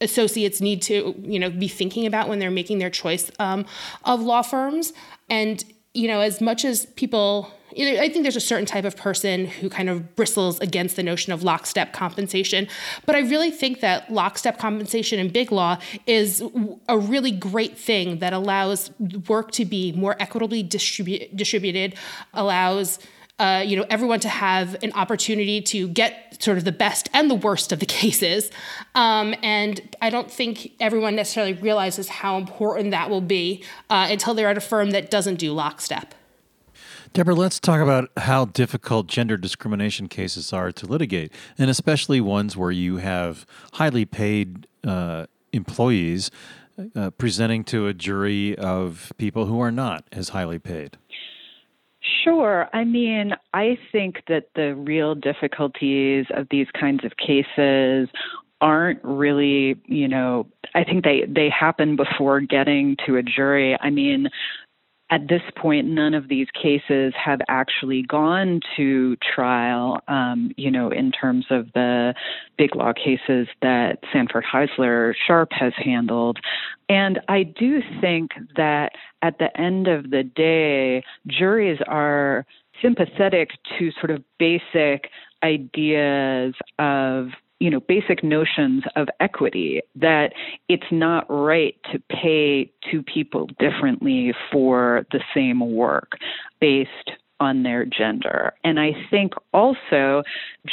associates 0.00 0.60
need 0.60 0.80
to 0.82 1.14
you 1.22 1.38
know 1.38 1.50
be 1.50 1.68
thinking 1.68 2.06
about 2.06 2.28
when 2.28 2.38
they're 2.38 2.50
making 2.50 2.78
their 2.78 2.90
choice 2.90 3.30
um, 3.38 3.66
of 4.04 4.20
law 4.20 4.42
firms 4.42 4.92
and 5.28 5.64
you 5.94 6.06
know 6.06 6.20
as 6.20 6.40
much 6.40 6.64
as 6.64 6.86
people 6.96 7.52
I 7.76 8.08
think 8.08 8.22
there's 8.22 8.34
a 8.34 8.40
certain 8.40 8.64
type 8.64 8.84
of 8.84 8.96
person 8.96 9.46
who 9.46 9.68
kind 9.68 9.88
of 9.90 10.16
bristles 10.16 10.58
against 10.60 10.96
the 10.96 11.02
notion 11.02 11.32
of 11.32 11.42
lockstep 11.42 11.92
compensation. 11.92 12.66
But 13.04 13.14
I 13.14 13.20
really 13.20 13.50
think 13.50 13.80
that 13.80 14.10
lockstep 14.10 14.58
compensation 14.58 15.18
in 15.18 15.28
big 15.28 15.52
law 15.52 15.78
is 16.06 16.42
a 16.88 16.98
really 16.98 17.30
great 17.30 17.76
thing 17.76 18.18
that 18.18 18.32
allows 18.32 18.90
work 19.28 19.50
to 19.52 19.66
be 19.66 19.92
more 19.92 20.16
equitably 20.18 20.64
distribu- 20.64 21.34
distributed, 21.36 21.94
allows 22.32 22.98
uh, 23.38 23.62
you 23.64 23.76
know, 23.76 23.86
everyone 23.88 24.20
to 24.20 24.28
have 24.28 24.76
an 24.82 24.92
opportunity 24.94 25.60
to 25.60 25.88
get 25.88 26.42
sort 26.42 26.58
of 26.58 26.64
the 26.64 26.72
best 26.72 27.08
and 27.12 27.30
the 27.30 27.34
worst 27.34 27.72
of 27.72 27.80
the 27.80 27.86
cases. 28.00 28.50
Um, 28.94 29.34
and 29.42 29.96
I 30.02 30.10
don't 30.10 30.30
think 30.30 30.72
everyone 30.80 31.16
necessarily 31.16 31.52
realizes 31.52 32.08
how 32.08 32.36
important 32.36 32.90
that 32.90 33.10
will 33.10 33.20
be 33.20 33.64
uh, 33.90 34.08
until 34.10 34.34
they're 34.34 34.48
at 34.48 34.56
a 34.56 34.62
firm 34.62 34.90
that 34.90 35.10
doesn't 35.10 35.36
do 35.36 35.52
lockstep. 35.52 36.14
Deborah, 37.14 37.34
let's 37.34 37.58
talk 37.58 37.80
about 37.80 38.10
how 38.18 38.44
difficult 38.46 39.06
gender 39.06 39.36
discrimination 39.38 40.08
cases 40.08 40.52
are 40.52 40.70
to 40.72 40.86
litigate, 40.86 41.32
and 41.56 41.70
especially 41.70 42.20
ones 42.20 42.54
where 42.56 42.70
you 42.70 42.98
have 42.98 43.46
highly 43.74 44.04
paid 44.04 44.66
uh, 44.84 45.26
employees 45.52 46.30
uh, 46.94 47.10
presenting 47.10 47.64
to 47.64 47.86
a 47.86 47.94
jury 47.94 48.56
of 48.56 49.12
people 49.16 49.46
who 49.46 49.60
are 49.60 49.72
not 49.72 50.04
as 50.12 50.30
highly 50.30 50.58
paid. 50.58 50.96
Sure. 52.24 52.68
I 52.72 52.84
mean, 52.84 53.32
I 53.54 53.78
think 53.92 54.22
that 54.28 54.48
the 54.54 54.74
real 54.74 55.14
difficulties 55.14 56.26
of 56.34 56.46
these 56.50 56.66
kinds 56.78 57.04
of 57.04 57.12
cases 57.16 58.08
aren't 58.60 59.00
really, 59.04 59.76
you 59.86 60.08
know, 60.08 60.46
I 60.74 60.84
think 60.84 61.04
they 61.04 61.24
they 61.28 61.48
happen 61.48 61.96
before 61.96 62.40
getting 62.40 62.96
to 63.06 63.16
a 63.16 63.22
jury. 63.22 63.76
I 63.80 63.90
mean, 63.90 64.28
at 65.10 65.28
this 65.28 65.42
point, 65.56 65.86
none 65.86 66.12
of 66.12 66.28
these 66.28 66.48
cases 66.50 67.14
have 67.22 67.40
actually 67.48 68.02
gone 68.02 68.60
to 68.76 69.16
trial, 69.16 70.00
um, 70.06 70.52
you 70.56 70.70
know, 70.70 70.90
in 70.90 71.12
terms 71.12 71.46
of 71.50 71.72
the 71.72 72.14
big 72.58 72.76
law 72.76 72.92
cases 72.92 73.48
that 73.62 74.00
Sanford 74.12 74.44
Heisler 74.44 75.14
Sharp 75.26 75.50
has 75.52 75.72
handled. 75.76 76.38
And 76.90 77.20
I 77.28 77.42
do 77.42 77.80
think 78.00 78.32
that 78.56 78.92
at 79.22 79.38
the 79.38 79.58
end 79.58 79.88
of 79.88 80.10
the 80.10 80.22
day, 80.22 81.02
juries 81.26 81.78
are 81.86 82.44
sympathetic 82.82 83.50
to 83.78 83.90
sort 83.92 84.10
of 84.10 84.22
basic 84.38 85.10
ideas 85.42 86.54
of 86.78 87.28
you 87.60 87.70
know 87.70 87.80
basic 87.80 88.22
notions 88.22 88.84
of 88.96 89.08
equity 89.20 89.80
that 89.96 90.32
it's 90.68 90.90
not 90.90 91.26
right 91.28 91.74
to 91.92 92.00
pay 92.10 92.70
two 92.90 93.02
people 93.02 93.48
differently 93.58 94.32
for 94.52 95.06
the 95.12 95.20
same 95.34 95.60
work 95.74 96.12
based 96.60 97.10
on 97.40 97.62
their 97.62 97.84
gender. 97.84 98.52
And 98.64 98.78
i 98.80 98.92
think 99.10 99.32
also 99.52 100.22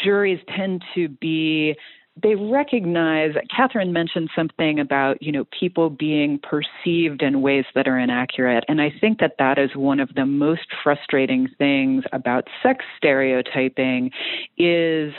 juries 0.03 0.39
tend 0.55 0.83
to 0.95 1.09
be 1.09 1.75
they 2.21 2.35
recognize 2.35 3.33
kathryn 3.55 3.91
mentioned 3.91 4.29
something 4.35 4.79
about 4.79 5.21
you 5.21 5.31
know 5.31 5.45
people 5.57 5.89
being 5.89 6.39
perceived 6.39 7.21
in 7.21 7.41
ways 7.41 7.65
that 7.75 7.87
are 7.87 7.99
inaccurate. 7.99 8.63
And 8.67 8.81
i 8.81 8.93
think 9.01 9.19
that 9.19 9.35
that 9.39 9.57
is 9.57 9.75
one 9.75 9.99
of 9.99 10.13
the 10.15 10.25
most 10.25 10.67
frustrating 10.83 11.49
things 11.57 12.03
about 12.13 12.47
sex 12.63 12.85
stereotyping 12.97 14.11
is 14.57 15.13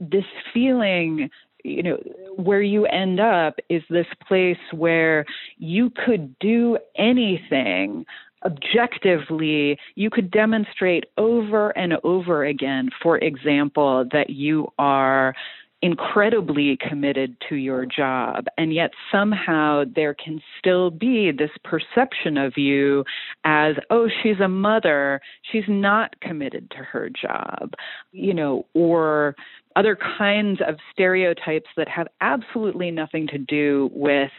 this 0.00 0.24
feeling 0.52 1.30
you 1.62 1.82
know, 1.82 1.98
where 2.36 2.62
you 2.62 2.86
end 2.86 3.20
up 3.20 3.56
is 3.68 3.82
this 3.90 4.06
place 4.26 4.56
where 4.72 5.26
you 5.58 5.90
could 5.90 6.38
do 6.38 6.78
anything 6.96 8.06
objectively, 8.44 9.78
you 9.94 10.08
could 10.08 10.30
demonstrate 10.30 11.04
over 11.18 11.76
and 11.76 11.94
over 12.04 12.44
again, 12.44 12.88
for 13.02 13.18
example, 13.18 14.06
that 14.12 14.30
you 14.30 14.68
are 14.78 15.34
incredibly 15.82 16.76
committed 16.76 17.34
to 17.48 17.54
your 17.54 17.86
job, 17.86 18.44
and 18.58 18.74
yet 18.74 18.90
somehow 19.10 19.82
there 19.94 20.14
can 20.14 20.40
still 20.58 20.90
be 20.90 21.32
this 21.32 21.50
perception 21.64 22.36
of 22.36 22.58
you 22.58 23.02
as, 23.44 23.76
oh, 23.88 24.06
she's 24.22 24.40
a 24.40 24.48
mother, 24.48 25.20
she's 25.50 25.64
not 25.68 26.20
committed 26.20 26.70
to 26.70 26.78
her 26.78 27.08
job, 27.08 27.72
you 28.12 28.34
know, 28.34 28.66
or 28.74 29.34
other 29.76 29.96
kinds 30.18 30.60
of 30.66 30.76
stereotypes 30.92 31.68
that 31.76 31.88
have 31.88 32.08
absolutely 32.20 32.90
nothing 32.90 33.26
to 33.28 33.38
do 33.38 33.90
with 33.92 34.30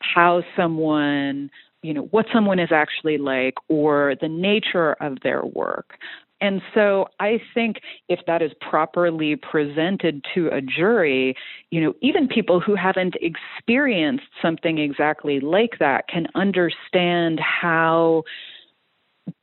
how 0.00 0.42
someone 0.56 1.50
you 1.82 1.92
know 1.92 2.02
what 2.10 2.26
someone 2.32 2.58
is 2.58 2.70
actually 2.72 3.18
like 3.18 3.54
or 3.68 4.14
the 4.20 4.28
nature 4.28 4.94
of 4.94 5.18
their 5.22 5.44
work. 5.44 5.98
And 6.40 6.60
so 6.74 7.06
I 7.20 7.40
think 7.54 7.76
if 8.08 8.18
that 8.26 8.42
is 8.42 8.50
properly 8.60 9.36
presented 9.36 10.24
to 10.34 10.48
a 10.48 10.60
jury, 10.60 11.36
you 11.70 11.80
know, 11.80 11.94
even 12.02 12.26
people 12.26 12.58
who 12.58 12.74
haven't 12.74 13.14
experienced 13.20 14.24
something 14.42 14.78
exactly 14.78 15.38
like 15.38 15.78
that 15.78 16.08
can 16.08 16.26
understand 16.34 17.38
how 17.38 18.24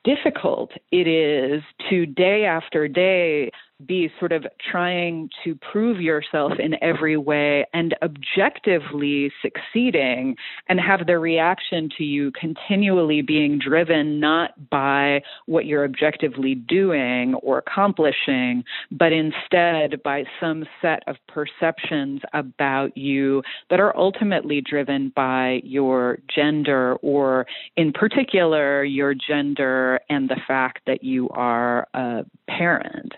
difficult 0.03 0.71
it 0.91 1.07
is 1.07 1.63
to 1.89 2.05
day 2.05 2.43
after 2.43 2.89
day 2.89 3.49
be 3.85 4.11
sort 4.19 4.31
of 4.31 4.45
trying 4.71 5.29
to 5.43 5.55
prove 5.55 6.01
yourself 6.01 6.53
in 6.59 6.75
every 6.83 7.15
way 7.15 7.65
and 7.73 7.95
objectively 8.01 9.31
succeeding 9.41 10.35
and 10.67 10.79
have 10.79 11.07
the 11.07 11.17
reaction 11.17 11.89
to 11.97 12.03
you 12.03 12.31
continually 12.31 13.21
being 13.21 13.57
driven 13.57 14.19
not 14.19 14.69
by 14.69 15.21
what 15.45 15.65
you're 15.65 15.85
objectively 15.85 16.55
doing 16.55 17.35
or 17.35 17.59
accomplishing, 17.59 18.63
but 18.91 19.13
instead 19.13 20.01
by 20.03 20.23
some 20.39 20.65
set 20.81 21.03
of 21.07 21.15
perceptions 21.27 22.21
about 22.33 22.95
you 22.97 23.41
that 23.69 23.79
are 23.79 23.95
ultimately 23.97 24.61
driven 24.61 25.11
by 25.15 25.61
your 25.63 26.19
gender 26.33 26.95
or, 26.95 27.45
in 27.77 27.93
particular, 27.93 28.83
your 28.83 29.13
gender 29.13 29.99
and 30.09 30.29
the 30.29 30.39
fact 30.47 30.79
that 30.85 31.03
you 31.03 31.29
are 31.29 31.87
a 31.93 32.25
parent. 32.47 33.13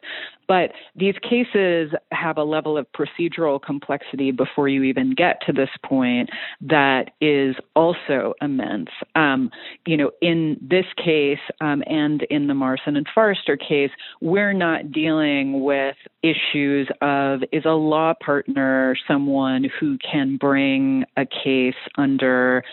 But 0.47 0.71
these 0.95 1.15
cases 1.21 1.91
have 2.11 2.37
a 2.37 2.43
level 2.43 2.77
of 2.77 2.85
procedural 2.91 3.61
complexity 3.61 4.31
before 4.31 4.67
you 4.67 4.83
even 4.83 5.13
get 5.15 5.41
to 5.45 5.53
this 5.53 5.69
point 5.85 6.29
that 6.61 7.11
is 7.21 7.55
also 7.75 8.33
immense. 8.41 8.89
Um, 9.15 9.49
you 9.85 9.97
know, 9.97 10.11
in 10.21 10.57
this 10.61 10.85
case 10.97 11.39
um, 11.61 11.83
and 11.87 12.23
in 12.23 12.47
the 12.47 12.53
Morrison 12.53 12.95
and 12.95 13.07
Foerster 13.13 13.57
case, 13.57 13.91
we're 14.21 14.53
not 14.53 14.91
dealing 14.91 15.63
with 15.63 15.95
issues 16.23 16.87
of 17.01 17.41
is 17.51 17.65
a 17.65 17.69
law 17.69 18.13
partner 18.23 18.95
someone 19.07 19.65
who 19.79 19.97
can 19.99 20.37
bring 20.37 21.05
a 21.17 21.25
case 21.25 21.75
under 21.97 22.63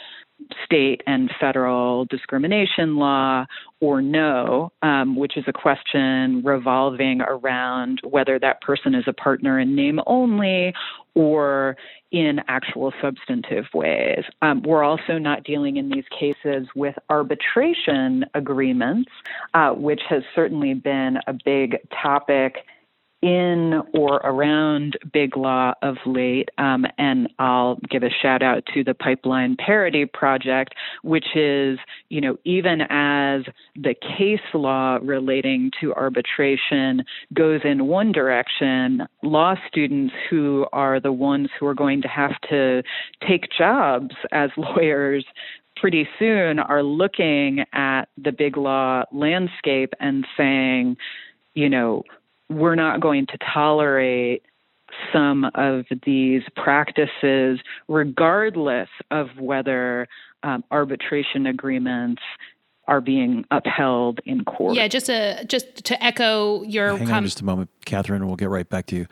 state 0.64 1.02
and 1.06 1.30
federal 1.40 2.04
discrimination 2.06 2.96
law 2.96 3.44
or 3.80 4.00
no, 4.00 4.72
um, 4.82 5.16
which 5.16 5.36
is 5.36 5.44
a 5.46 5.52
question 5.52 6.42
revolving 6.44 7.20
around 7.20 8.00
whether 8.04 8.38
that 8.38 8.60
person 8.60 8.94
is 8.94 9.04
a 9.06 9.12
partner 9.12 9.58
in 9.58 9.74
name 9.74 10.00
only 10.06 10.72
or 11.14 11.76
in 12.10 12.40
actual 12.48 12.92
substantive 13.02 13.64
ways. 13.74 14.24
Um, 14.40 14.62
we're 14.62 14.84
also 14.84 15.18
not 15.18 15.44
dealing 15.44 15.76
in 15.76 15.90
these 15.90 16.04
cases 16.18 16.68
with 16.74 16.94
arbitration 17.10 18.24
agreements, 18.34 19.10
uh, 19.54 19.70
which 19.70 20.00
has 20.08 20.22
certainly 20.34 20.74
been 20.74 21.18
a 21.26 21.32
big 21.32 21.78
topic 22.02 22.64
in 23.22 23.82
or 23.94 24.16
around 24.16 24.96
Big 25.12 25.36
Law 25.36 25.74
of 25.82 25.96
late. 26.06 26.48
Um, 26.58 26.86
and 26.98 27.28
I'll 27.38 27.78
give 27.90 28.02
a 28.02 28.10
shout 28.22 28.42
out 28.42 28.64
to 28.74 28.84
the 28.84 28.94
Pipeline 28.94 29.56
Parity 29.56 30.06
Project, 30.06 30.74
which 31.02 31.34
is, 31.34 31.78
you 32.08 32.20
know, 32.20 32.36
even 32.44 32.82
as 32.82 33.42
the 33.74 33.94
case 34.00 34.40
law 34.54 34.98
relating 35.02 35.70
to 35.80 35.92
arbitration 35.94 37.04
goes 37.34 37.60
in 37.64 37.86
one 37.86 38.12
direction, 38.12 39.02
law 39.22 39.54
students 39.66 40.14
who 40.30 40.66
are 40.72 41.00
the 41.00 41.12
ones 41.12 41.48
who 41.58 41.66
are 41.66 41.74
going 41.74 42.02
to 42.02 42.08
have 42.08 42.40
to 42.48 42.82
take 43.26 43.48
jobs 43.56 44.14
as 44.30 44.50
lawyers 44.56 45.24
pretty 45.76 46.08
soon 46.18 46.58
are 46.58 46.82
looking 46.82 47.64
at 47.72 48.06
the 48.16 48.32
big 48.32 48.56
law 48.56 49.04
landscape 49.12 49.92
and 50.00 50.26
saying, 50.36 50.96
you 51.54 51.68
know, 51.68 52.02
we're 52.48 52.74
not 52.74 53.00
going 53.00 53.26
to 53.26 53.38
tolerate 53.52 54.42
some 55.12 55.44
of 55.54 55.84
these 56.04 56.42
practices, 56.56 57.60
regardless 57.88 58.88
of 59.10 59.28
whether 59.38 60.08
um, 60.42 60.64
arbitration 60.70 61.46
agreements 61.46 62.22
are 62.86 63.00
being 63.00 63.44
upheld 63.50 64.20
in 64.24 64.44
court. 64.44 64.74
Yeah, 64.74 64.88
just 64.88 65.06
to 65.06 65.44
just 65.44 65.84
to 65.84 66.02
echo 66.02 66.62
your. 66.62 66.96
Hang 66.96 67.06
com- 67.06 67.16
on 67.16 67.24
just 67.24 67.40
a 67.40 67.44
moment, 67.44 67.70
Kathryn. 67.84 68.24
We'll 68.26 68.36
get 68.36 68.48
right 68.48 68.68
back 68.68 68.86
to 68.86 68.96
you. 68.96 69.06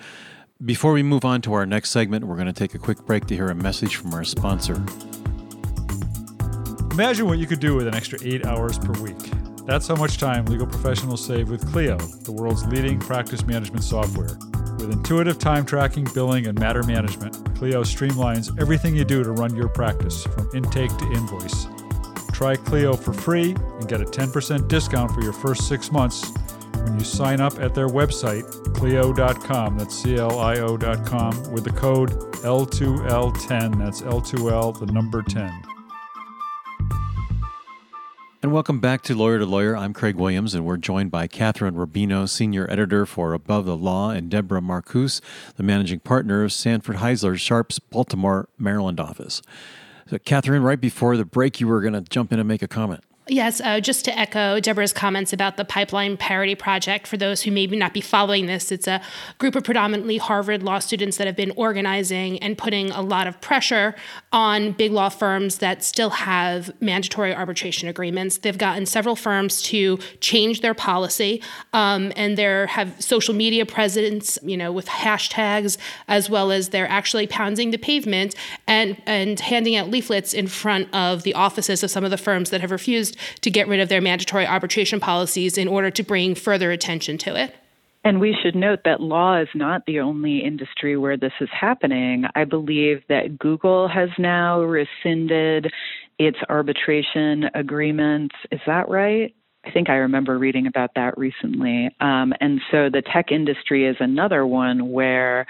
Before 0.65 0.93
we 0.93 1.03
move 1.03 1.27
on 1.27 1.43
to 1.43 1.53
our 1.53 1.67
next 1.67 1.91
segment, 1.91 2.25
we're 2.25 2.37
going 2.37 2.47
to 2.47 2.53
take 2.53 2.75
a 2.75 2.79
quick 2.79 3.05
break 3.05 3.27
to 3.27 3.35
hear 3.35 3.49
a 3.49 3.55
message 3.55 3.97
from 3.97 4.15
our 4.15 4.25
sponsor. 4.25 4.83
Imagine 6.93 7.27
what 7.27 7.37
you 7.39 7.47
could 7.47 7.61
do 7.61 7.75
with 7.75 7.87
an 7.87 7.95
extra 7.95 8.19
eight 8.23 8.47
hours 8.47 8.79
per 8.79 8.93
week. 9.03 9.36
That's 9.67 9.89
how 9.89 9.97
much 9.97 10.19
time 10.19 10.47
legal 10.47 10.67
professionals 10.67 11.25
save 11.25 11.51
with 11.51 11.71
Clio, 11.73 11.97
the 11.97 12.33
world's 12.33 12.65
leading 12.67 13.01
practice 13.01 13.45
management 13.45 13.83
software. 13.83 14.39
With 14.79 14.93
intuitive 14.93 15.39
time 15.39 15.67
tracking, 15.67 16.07
billing, 16.15 16.47
and 16.47 16.59
matter 16.59 16.85
management, 16.85 17.35
Clio 17.57 17.83
streamlines 17.83 18.59
everything 18.61 18.95
you 18.95 19.05
do 19.05 19.25
to 19.25 19.33
run 19.33 19.57
your 19.57 19.69
practice, 19.69 20.23
from 20.25 20.49
intake 20.55 20.97
to 20.99 21.05
invoice. 21.13 21.67
Try 22.33 22.55
Clio 22.55 22.95
for 22.95 23.13
free 23.13 23.57
and 23.81 23.89
get 23.89 24.01
a 24.01 24.05
10% 24.05 24.69
discount 24.69 25.11
for 25.11 25.23
your 25.23 25.33
first 25.33 25.67
six 25.67 25.91
months 25.91 26.33
when 26.87 26.97
you 27.01 27.05
sign 27.05 27.41
up 27.41 27.59
at 27.59 27.75
their 27.75 27.89
website, 27.89 28.45
Clio.com, 28.75 29.77
that's 29.77 29.97
C 29.97 30.17
L 30.17 30.39
I 30.39 30.61
O.com, 30.61 31.53
with 31.53 31.65
the 31.65 31.73
code 31.73 32.11
L2L10, 32.45 33.79
that's 33.79 34.03
L2L, 34.03 34.79
the 34.79 34.87
number 34.87 35.23
10. 35.23 35.76
And 38.47 38.53
welcome 38.53 38.79
back 38.79 39.03
to 39.03 39.15
Lawyer 39.17 39.41
to 39.41 39.45
Lawyer. 39.45 39.77
I'm 39.77 39.93
Craig 39.93 40.15
Williams, 40.15 40.55
and 40.55 40.65
we're 40.65 40.77
joined 40.77 41.11
by 41.11 41.27
Kathryn 41.27 41.73
Rubino, 41.75 42.29
Senior 42.29 42.71
Editor 42.71 43.05
for 43.05 43.33
Above 43.33 43.65
the 43.65 43.77
Law, 43.77 44.11
and 44.11 44.31
Deborah 44.31 44.61
Marcuse, 44.61 45.21
the 45.57 45.65
Managing 45.65 45.99
Partner 45.99 46.45
of 46.45 46.53
Sanford 46.53 46.99
Heisler 46.99 47.37
Sharp's 47.37 47.81
Baltimore, 47.81 48.49
Maryland 48.57 49.01
office. 49.01 49.43
So, 50.09 50.19
Kathryn, 50.19 50.63
right 50.63 50.81
before 50.81 51.17
the 51.17 51.25
break, 51.25 51.61
you 51.61 51.67
were 51.67 51.81
going 51.81 51.95
to 51.95 52.03
jump 52.03 52.33
in 52.33 52.39
and 52.39 52.47
make 52.47 52.63
a 52.63 52.69
comment. 52.69 53.03
Yes, 53.29 53.61
uh, 53.61 53.81
just 53.81 54.05
to 54.05 54.17
echo 54.17 54.61
Deborah's 54.61 54.93
comments 54.93 55.33
about 55.33 55.57
the 55.57 55.65
Pipeline 55.65 56.17
Parity 56.17 56.55
Project, 56.55 57.09
for 57.09 57.17
those 57.17 57.43
who 57.43 57.51
maybe 57.51 57.77
not 57.77 57.93
be 57.93 58.01
following 58.01 58.47
this, 58.47 58.71
it's 58.71 58.87
a 58.87 59.03
group 59.39 59.57
of 59.57 59.65
predominantly 59.65 60.19
Harvard 60.19 60.63
law 60.63 60.79
students 60.79 61.17
that 61.17 61.27
have 61.27 61.35
been 61.35 61.51
organizing 61.57 62.39
and 62.39 62.57
putting 62.57 62.93
a 62.93 63.01
lot 63.01 63.27
of 63.27 63.41
pressure 63.41 63.97
on 64.33 64.71
big 64.71 64.93
law 64.93 65.09
firms 65.09 65.59
that 65.59 65.83
still 65.83 66.11
have 66.11 66.71
mandatory 66.81 67.35
arbitration 67.35 67.89
agreements. 67.89 68.39
They've 68.39 68.57
gotten 68.57 68.87
several 68.87 69.17
firms 69.17 69.61
to 69.63 69.99
change 70.21 70.61
their 70.61 70.75
policy, 70.75 71.43
um, 71.73 72.13
and 72.15 72.39
they 72.39 72.45
have 72.45 73.03
social 73.03 73.35
media 73.35 73.67
presence, 73.67 74.39
you 74.45 74.57
know, 74.57 74.71
with 74.71 74.87
hashtags, 74.87 75.79
as 76.07 76.31
well 76.31 76.53
as 76.53 76.69
they're 76.69 76.89
actually 76.89 77.27
pounding 77.27 77.73
the 77.73 77.79
pavement 77.79 78.37
and 78.69 79.03
and 79.05 79.41
handing 79.41 79.75
out 79.75 79.91
leaflets 79.91 80.33
in 80.33 80.47
front 80.47 80.95
of 80.95 81.25
the 81.25 81.35
offices 81.35 81.83
of 81.83 81.91
some 81.91 82.05
of 82.05 82.13
the 82.13 82.17
firms 82.17 82.51
that 82.51 82.61
have 82.61 82.71
refused 82.71 83.16
to 83.41 83.51
get 83.51 83.69
rid 83.69 83.81
of 83.81 83.89
their 83.89 84.01
mandatory 84.01 84.47
arbitration 84.47 85.01
policies 85.01 85.59
in 85.59 85.69
order 85.69 85.91
to 85.91 86.03
bring 86.03 86.35
further 86.35 86.71
attention 86.71 87.19
to 87.19 87.37
it. 87.37 87.55
And 88.05 88.21
we 88.21 88.37
should 88.41 88.55
note 88.55 88.81
that 88.85 89.01
law 89.01 89.41
is 89.41 89.49
not 89.53 89.85
the 89.87 89.99
only 89.99 90.39
industry 90.39 90.97
where 90.97 91.17
this 91.17 91.33
is 91.41 91.49
happening. 91.53 92.25
I 92.37 92.45
believe 92.45 93.03
that 93.09 93.37
Google 93.37 93.89
has 93.89 94.11
now 94.17 94.61
rescinded 94.61 95.73
its 96.17 96.39
arbitration 96.49 97.51
agreements. 97.53 98.37
Is 98.53 98.61
that 98.67 98.89
right? 98.89 99.35
I 99.65 99.71
think 99.73 99.91
I 99.91 99.95
remember 99.95 100.39
reading 100.39 100.69
about 100.69 100.91
that 100.95 101.19
recently. 101.19 101.91
Um, 102.01 102.33
and 102.41 102.61
so 102.71 102.89
the 102.89 103.03
tech 103.03 103.33
industry 103.33 103.87
is 103.87 103.97
another 103.99 104.47
one 104.47 104.93
where 104.93 105.47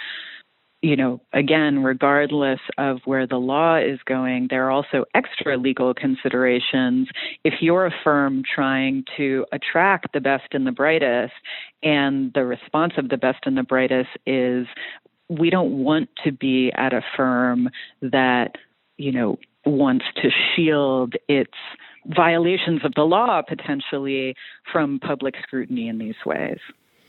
you 0.83 0.95
know, 0.95 1.21
again, 1.33 1.83
regardless 1.83 2.61
of 2.79 2.99
where 3.07 3.27
the 3.27 3.39
law 3.39 3.77
is 3.77 3.99
going, 4.05 4.49
there 4.51 4.67
are 4.67 4.71
also 4.71 5.05
extra 5.15 5.57
legal 5.57 5.95
considerations. 5.95 7.09
If 7.45 7.55
you're 7.61 7.87
a 7.87 7.95
firm 8.05 8.43
trying 8.55 9.05
to 9.17 9.47
attract 9.53 10.13
the 10.13 10.21
best 10.21 10.45
and 10.53 10.67
the 10.67 10.73
brightest, 10.73 11.33
and 11.83 12.33
the 12.35 12.45
response 12.45 12.95
of 12.99 13.09
the 13.09 13.17
best 13.17 13.39
and 13.45 13.57
the 13.57 13.63
brightest 13.63 14.11
is 14.27 14.67
we 15.29 15.51
don't 15.51 15.83
want 15.83 16.09
to 16.25 16.33
be 16.33 16.71
at 16.77 16.93
a 16.93 17.03
firm 17.17 17.69
that, 18.03 18.57
you 18.97 19.13
know, 19.13 19.39
wants 19.65 20.05
to 20.23 20.29
shield 20.55 21.15
its 21.29 21.51
violations 22.15 22.85
of 22.85 22.93
the 22.95 23.03
law 23.03 23.43
potentially 23.43 24.37
from 24.73 25.01
public 25.01 25.35
scrutiny 25.43 25.89
in 25.89 25.99
these 25.99 26.15
ways. 26.25 26.59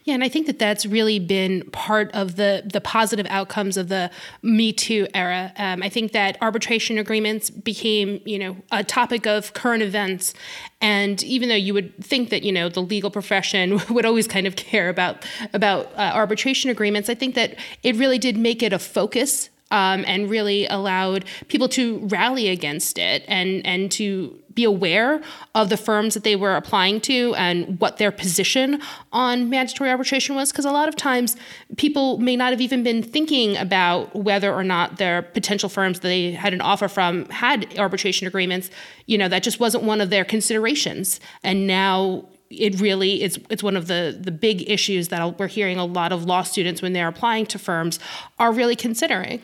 Yeah, 0.08 0.14
and 0.14 0.24
I 0.24 0.30
think 0.30 0.48
that 0.48 0.58
that's 0.58 0.86
really 0.86 1.20
been 1.20 1.70
part 1.72 2.10
of 2.14 2.38
the 2.38 2.64
the 2.66 2.80
positive 2.80 3.28
outcomes 3.30 3.76
of 3.76 3.90
the 3.90 4.10
Me 4.42 4.72
Too 4.72 5.06
era. 5.14 5.52
Um, 5.58 5.84
I 5.84 5.90
think 5.90 6.14
that 6.14 6.38
arbitration 6.42 6.98
agreements 6.98 7.50
became, 7.50 8.22
you 8.24 8.40
know, 8.40 8.56
a 8.72 8.86
topic 8.86 9.28
of 9.28 9.54
current 9.54 9.84
events, 9.84 10.34
and 10.80 11.22
even 11.24 11.50
though 11.50 11.56
you 11.56 11.74
would 11.74 11.94
think 12.02 12.30
that 12.30 12.44
you 12.44 12.54
know 12.54 12.70
the 12.70 12.82
legal 12.82 13.12
profession 13.12 13.82
would 13.90 14.06
always 14.06 14.30
kind 14.30 14.48
of 14.48 14.56
care 14.56 14.88
about 14.88 15.26
about 15.54 15.88
uh, 15.98 16.12
arbitration 16.14 16.70
agreements, 16.70 17.10
I 17.10 17.14
think 17.14 17.36
that 17.36 17.58
it 17.84 17.98
really 17.98 18.18
did 18.18 18.38
make 18.38 18.64
it 18.64 18.72
a 18.72 18.80
focus 18.80 19.50
um, 19.72 20.04
and 20.08 20.30
really 20.30 20.66
allowed 20.68 21.26
people 21.48 21.68
to 21.70 22.00
rally 22.08 22.50
against 22.50 22.98
it 22.98 23.24
and 23.28 23.66
and 23.66 23.92
to 23.92 24.38
be 24.54 24.64
aware 24.64 25.22
of 25.54 25.70
the 25.70 25.78
firms 25.78 26.16
that 26.16 26.24
they 26.24 26.36
were 26.36 26.56
applying 26.56 27.00
to 27.00 27.36
and 27.36 27.80
what 27.80 27.98
their 27.98 28.12
position 28.12 28.82
on 29.12 29.52
mandatory 29.52 29.88
arbitration 29.88 30.36
was. 30.36 30.52
Because 30.52 30.66
a 30.66 30.72
lot 30.72 30.88
of 30.88 30.96
times 30.96 31.38
people 31.78 32.18
may 32.18 32.36
not 32.36 32.50
have 32.52 32.60
even 32.60 32.82
been 32.82 33.04
thinking 33.04 33.56
about 33.56 34.16
whether 34.16 34.52
or 34.52 34.64
not 34.64 34.98
their 34.98 35.22
potential 35.22 35.70
firms 35.70 36.00
that 36.00 36.08
they 36.08 36.32
had 36.32 36.54
an 36.54 36.62
offer 36.62 36.88
from 36.88 37.26
had 37.30 37.78
arbitration 37.78 38.26
agreements 38.26 38.72
you 39.08 39.18
know 39.18 39.28
that 39.28 39.42
just 39.42 39.60
wasn't 39.60 39.84
one 39.84 40.00
of 40.00 40.12
their 40.12 40.24
considerations. 40.24 41.20
And 41.44 41.66
now 41.66 42.26
it 42.50 42.80
really 42.80 43.24
is 43.24 43.40
it's 43.50 43.64
one 43.64 43.76
of 43.76 43.88
the 43.88 44.18
the 44.20 44.32
big 44.32 44.70
issues 44.70 45.08
that 45.08 45.40
we're 45.40 45.48
hearing 45.48 45.78
a 45.78 45.86
lot 45.86 46.12
of 46.12 46.26
law 46.26 46.44
students 46.44 46.82
when 46.82 46.94
they're 46.94 47.08
applying 47.08 47.46
to 47.48 47.60
firms 47.60 48.00
are 48.38 48.52
really 48.52 48.76
considering 48.76 49.42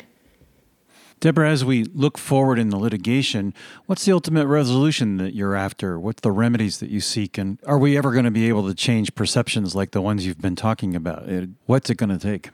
Deborah, 1.23 1.49
as 1.49 1.63
we 1.63 1.85
look 1.85 2.17
forward 2.17 2.59
in 2.59 2.67
the 2.67 2.75
litigation, 2.75 3.53
what's 3.85 4.03
the 4.03 4.11
ultimate 4.11 4.45
resolution 4.45 5.15
that 5.19 5.33
you're 5.33 5.55
after? 5.55 5.97
What's 5.97 6.19
the 6.19 6.33
remedies 6.33 6.79
that 6.79 6.89
you 6.89 6.99
seek? 6.99 7.37
And 7.37 7.59
are 7.65 7.77
we 7.77 7.97
ever 7.97 8.11
going 8.11 8.25
to 8.25 8.31
be 8.31 8.49
able 8.49 8.67
to 8.67 8.75
change 8.75 9.15
perceptions 9.15 9.73
like 9.73 9.91
the 9.91 10.01
ones 10.01 10.25
you've 10.25 10.41
been 10.41 10.57
talking 10.57 10.97
about? 10.97 11.29
What's 11.65 11.89
it 11.89 11.95
going 11.95 12.09
to 12.09 12.19
take? 12.19 12.49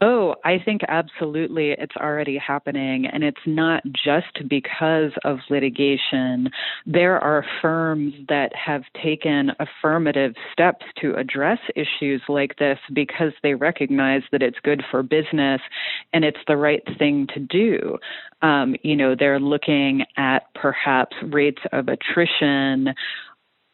Oh, 0.00 0.34
I 0.44 0.58
think 0.62 0.82
absolutely 0.88 1.70
it's 1.70 1.96
already 1.96 2.36
happening. 2.36 3.06
And 3.06 3.24
it's 3.24 3.40
not 3.46 3.82
just 3.92 4.48
because 4.48 5.12
of 5.24 5.38
litigation. 5.48 6.50
There 6.84 7.18
are 7.18 7.44
firms 7.62 8.12
that 8.28 8.52
have 8.54 8.82
taken 9.02 9.52
affirmative 9.60 10.34
steps 10.52 10.84
to 11.00 11.14
address 11.14 11.58
issues 11.74 12.20
like 12.28 12.56
this 12.58 12.78
because 12.92 13.32
they 13.42 13.54
recognize 13.54 14.22
that 14.32 14.42
it's 14.42 14.58
good 14.62 14.82
for 14.90 15.02
business 15.02 15.60
and 16.12 16.24
it's 16.24 16.40
the 16.48 16.56
right 16.56 16.82
thing 16.98 17.26
to 17.32 17.40
do. 17.40 17.96
Um, 18.42 18.76
you 18.82 18.96
know, 18.96 19.14
they're 19.18 19.40
looking 19.40 20.04
at 20.18 20.52
perhaps 20.54 21.16
rates 21.22 21.62
of 21.72 21.88
attrition 21.88 22.94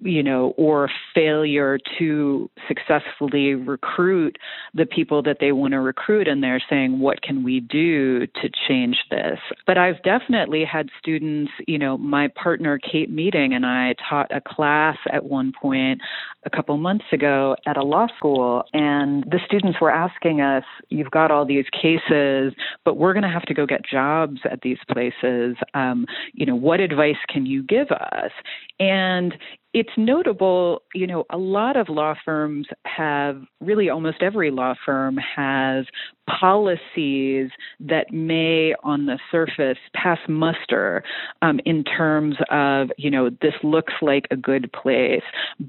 you 0.00 0.22
know, 0.22 0.54
or 0.56 0.88
failure 1.14 1.78
to 1.98 2.50
successfully 2.68 3.54
recruit 3.54 4.38
the 4.74 4.86
people 4.86 5.22
that 5.22 5.38
they 5.40 5.52
want 5.52 5.72
to 5.72 5.80
recruit. 5.80 6.28
And 6.28 6.42
they're 6.42 6.62
saying, 6.68 7.00
what 7.00 7.22
can 7.22 7.42
we 7.42 7.60
do 7.60 8.26
to 8.26 8.50
change 8.68 8.96
this? 9.10 9.38
But 9.66 9.78
I've 9.78 10.02
definitely 10.02 10.64
had 10.64 10.88
students, 10.98 11.52
you 11.66 11.78
know, 11.78 11.98
my 11.98 12.28
partner, 12.28 12.78
Kate 12.78 13.14
Mueting, 13.14 13.52
and 13.54 13.66
I 13.66 13.94
taught 14.08 14.34
a 14.34 14.40
class 14.40 14.96
at 15.12 15.24
one 15.24 15.52
point 15.60 16.00
a 16.44 16.50
couple 16.50 16.76
months 16.78 17.04
ago 17.12 17.56
at 17.66 17.76
a 17.76 17.82
law 17.82 18.06
school. 18.16 18.64
And 18.72 19.24
the 19.24 19.40
students 19.44 19.78
were 19.80 19.90
asking 19.90 20.40
us, 20.40 20.64
you've 20.88 21.10
got 21.10 21.30
all 21.30 21.44
these 21.44 21.66
cases, 21.70 22.54
but 22.84 22.96
we're 22.96 23.12
going 23.12 23.24
to 23.24 23.28
have 23.28 23.42
to 23.42 23.54
go 23.54 23.66
get 23.66 23.84
jobs 23.84 24.40
at 24.50 24.62
these 24.62 24.78
places. 24.90 25.56
Um, 25.74 26.06
you 26.32 26.46
know, 26.46 26.56
what 26.56 26.80
advice 26.80 27.16
can 27.28 27.46
you 27.46 27.62
give 27.62 27.90
us? 27.90 28.30
And 28.78 29.36
it's 29.72 29.90
notable, 29.96 30.83
you 30.94 31.06
know, 31.06 31.24
a 31.30 31.38
lot 31.38 31.76
of 31.76 31.88
law 31.88 32.14
firms 32.24 32.66
have, 32.87 33.42
really 33.61 33.88
almost 33.88 34.22
every 34.22 34.50
law 34.50 34.74
firm 34.85 35.16
has 35.16 35.87
policies 36.28 37.50
that 37.78 38.12
may, 38.12 38.74
on 38.83 39.06
the 39.06 39.18
surface, 39.30 39.78
pass 39.94 40.18
muster 40.28 41.04
um, 41.42 41.61
in 41.64 41.85
terms 41.85 42.37
of, 42.50 42.90
you 42.96 43.11
know, 43.11 43.30
this 43.42 43.54
looks 43.62 43.94
like 44.02 44.26
a 44.30 44.37
good 44.37 44.72
place. 44.72 45.22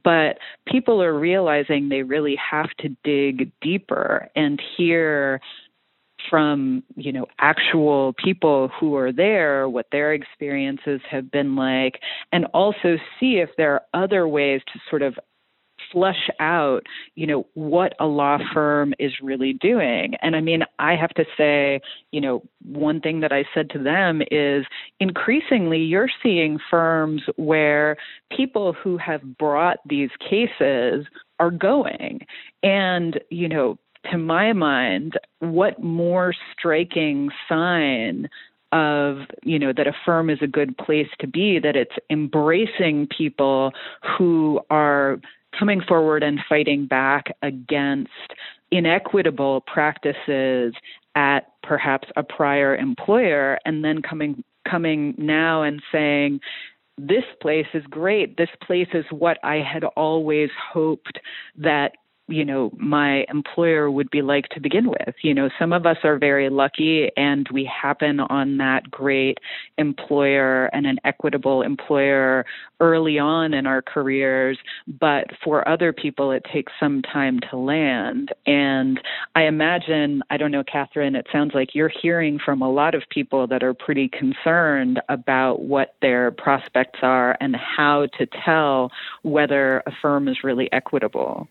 But 0.03 0.37
people 0.65 1.01
are 1.01 1.17
realizing 1.17 1.89
they 1.89 2.03
really 2.03 2.37
have 2.51 2.69
to 2.79 2.89
dig 3.03 3.51
deeper 3.61 4.29
and 4.35 4.61
hear 4.77 5.41
from 6.29 6.83
you 6.95 7.11
know 7.11 7.25
actual 7.39 8.13
people 8.23 8.69
who 8.79 8.95
are 8.95 9.11
there 9.11 9.67
what 9.67 9.87
their 9.91 10.13
experiences 10.13 11.01
have 11.09 11.31
been 11.31 11.55
like 11.55 11.99
and 12.31 12.45
also 12.53 12.97
see 13.19 13.37
if 13.37 13.49
there 13.57 13.73
are 13.73 14.03
other 14.03 14.27
ways 14.27 14.61
to 14.71 14.79
sort 14.89 15.01
of 15.01 15.15
flush 15.91 16.29
out 16.39 16.81
you 17.15 17.27
know 17.27 17.45
what 17.53 17.93
a 17.99 18.05
law 18.05 18.37
firm 18.53 18.93
is 18.99 19.11
really 19.21 19.53
doing. 19.53 20.13
And 20.21 20.35
i 20.35 20.41
mean 20.41 20.63
i 20.79 20.95
have 20.95 21.09
to 21.11 21.25
say 21.37 21.81
you 22.11 22.21
know 22.21 22.43
one 22.63 23.01
thing 23.01 23.19
that 23.21 23.31
i 23.31 23.43
said 23.53 23.69
to 23.71 23.79
them 23.79 24.21
is 24.31 24.65
increasingly 24.99 25.79
you're 25.79 26.09
seeing 26.21 26.59
firms 26.69 27.23
where 27.35 27.97
people 28.35 28.73
who 28.73 28.97
have 28.97 29.37
brought 29.37 29.77
these 29.85 30.11
cases 30.19 31.05
are 31.39 31.51
going. 31.51 32.21
And 32.63 33.19
you 33.29 33.49
know 33.49 33.77
to 34.09 34.17
my 34.17 34.53
mind, 34.53 35.19
what 35.39 35.81
more 35.81 36.33
striking 36.53 37.29
sign 37.47 38.29
of 38.71 39.17
you 39.43 39.59
know 39.59 39.73
that 39.75 39.87
a 39.87 39.93
firm 40.05 40.29
is 40.29 40.39
a 40.41 40.47
good 40.47 40.77
place 40.77 41.09
to 41.19 41.27
be 41.27 41.59
that 41.59 41.75
it's 41.75 41.95
embracing 42.09 43.05
people 43.07 43.73
who 44.17 44.61
are 44.69 45.19
coming 45.57 45.81
forward 45.81 46.23
and 46.23 46.39
fighting 46.47 46.85
back 46.85 47.35
against 47.41 48.09
inequitable 48.71 49.61
practices 49.67 50.73
at 51.15 51.51
perhaps 51.63 52.07
a 52.15 52.23
prior 52.23 52.75
employer 52.75 53.59
and 53.65 53.83
then 53.83 54.01
coming 54.01 54.43
coming 54.69 55.13
now 55.17 55.63
and 55.63 55.81
saying 55.91 56.39
this 56.97 57.23
place 57.41 57.65
is 57.73 57.83
great. 57.89 58.37
This 58.37 58.49
place 58.65 58.89
is 58.93 59.05
what 59.09 59.37
i 59.43 59.55
had 59.55 59.83
always 59.83 60.49
hoped 60.71 61.19
that 61.57 61.93
you 62.27 62.45
know 62.45 62.71
my 62.77 63.25
employer 63.29 63.89
would 63.91 64.09
be 64.09 64.21
like 64.21 64.47
to 64.49 64.59
begin 64.59 64.89
with. 64.89 65.15
You 65.21 65.33
know 65.33 65.49
some 65.59 65.73
of 65.73 65.85
us 65.85 65.97
are 66.03 66.17
very 66.17 66.49
lucky 66.49 67.09
and 67.17 67.47
we 67.51 67.65
happen 67.65 68.19
on 68.19 68.57
that 68.57 68.89
great 68.89 69.39
employer 69.77 70.65
and 70.67 70.85
an 70.85 70.99
equitable 71.03 71.61
employer 71.61 72.45
early 72.79 73.19
on 73.19 73.53
in 73.53 73.67
our 73.67 73.81
careers 73.81 74.57
but 74.99 75.27
for 75.43 75.67
other 75.67 75.93
people 75.93 76.31
it 76.31 76.45
takes 76.51 76.71
some 76.79 77.01
time 77.01 77.39
to 77.49 77.57
land. 77.57 78.33
And 78.45 78.99
i 79.35 79.43
imagine 79.43 80.23
i 80.29 80.37
don't 80.37 80.51
know 80.51 80.63
kathryn 80.63 81.15
it 81.15 81.27
sounds 81.31 81.53
like 81.53 81.75
you're 81.75 81.91
hearing 82.01 82.39
from 82.43 82.61
a 82.61 82.71
lot 82.71 82.95
of 82.95 83.03
people 83.09 83.47
that 83.47 83.63
are 83.63 83.73
pretty 83.73 84.07
concerned 84.07 85.01
about 85.09 85.61
what 85.61 85.95
their 86.01 86.31
prospects 86.31 86.99
are 87.01 87.37
and 87.41 87.55
how 87.55 88.07
to 88.17 88.27
tell 88.45 88.91
whether 89.23 89.83
a 89.85 89.91
firm 90.01 90.27
is 90.27 90.43
really 90.43 90.71
equitable 90.71 91.47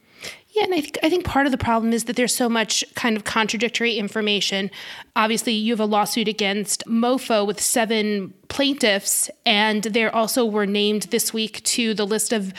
yeah, 0.52 0.64
and 0.64 0.74
I 0.74 0.80
think 0.80 0.98
I 1.02 1.08
think 1.08 1.24
part 1.24 1.46
of 1.46 1.52
the 1.52 1.58
problem 1.58 1.92
is 1.92 2.04
that 2.04 2.16
there's 2.16 2.34
so 2.34 2.48
much 2.48 2.84
kind 2.94 3.16
of 3.16 3.22
contradictory 3.22 3.94
information. 3.94 4.70
Obviously, 5.14 5.52
you 5.52 5.72
have 5.72 5.80
a 5.80 5.84
lawsuit 5.84 6.26
against 6.26 6.84
MoFo 6.86 7.46
with 7.46 7.60
seven 7.60 8.34
plaintiffs, 8.48 9.30
and 9.46 9.84
they 9.84 10.06
also 10.06 10.44
were 10.44 10.66
named 10.66 11.02
this 11.04 11.32
week 11.32 11.62
to 11.62 11.94
the 11.94 12.04
list 12.04 12.32
of 12.32 12.52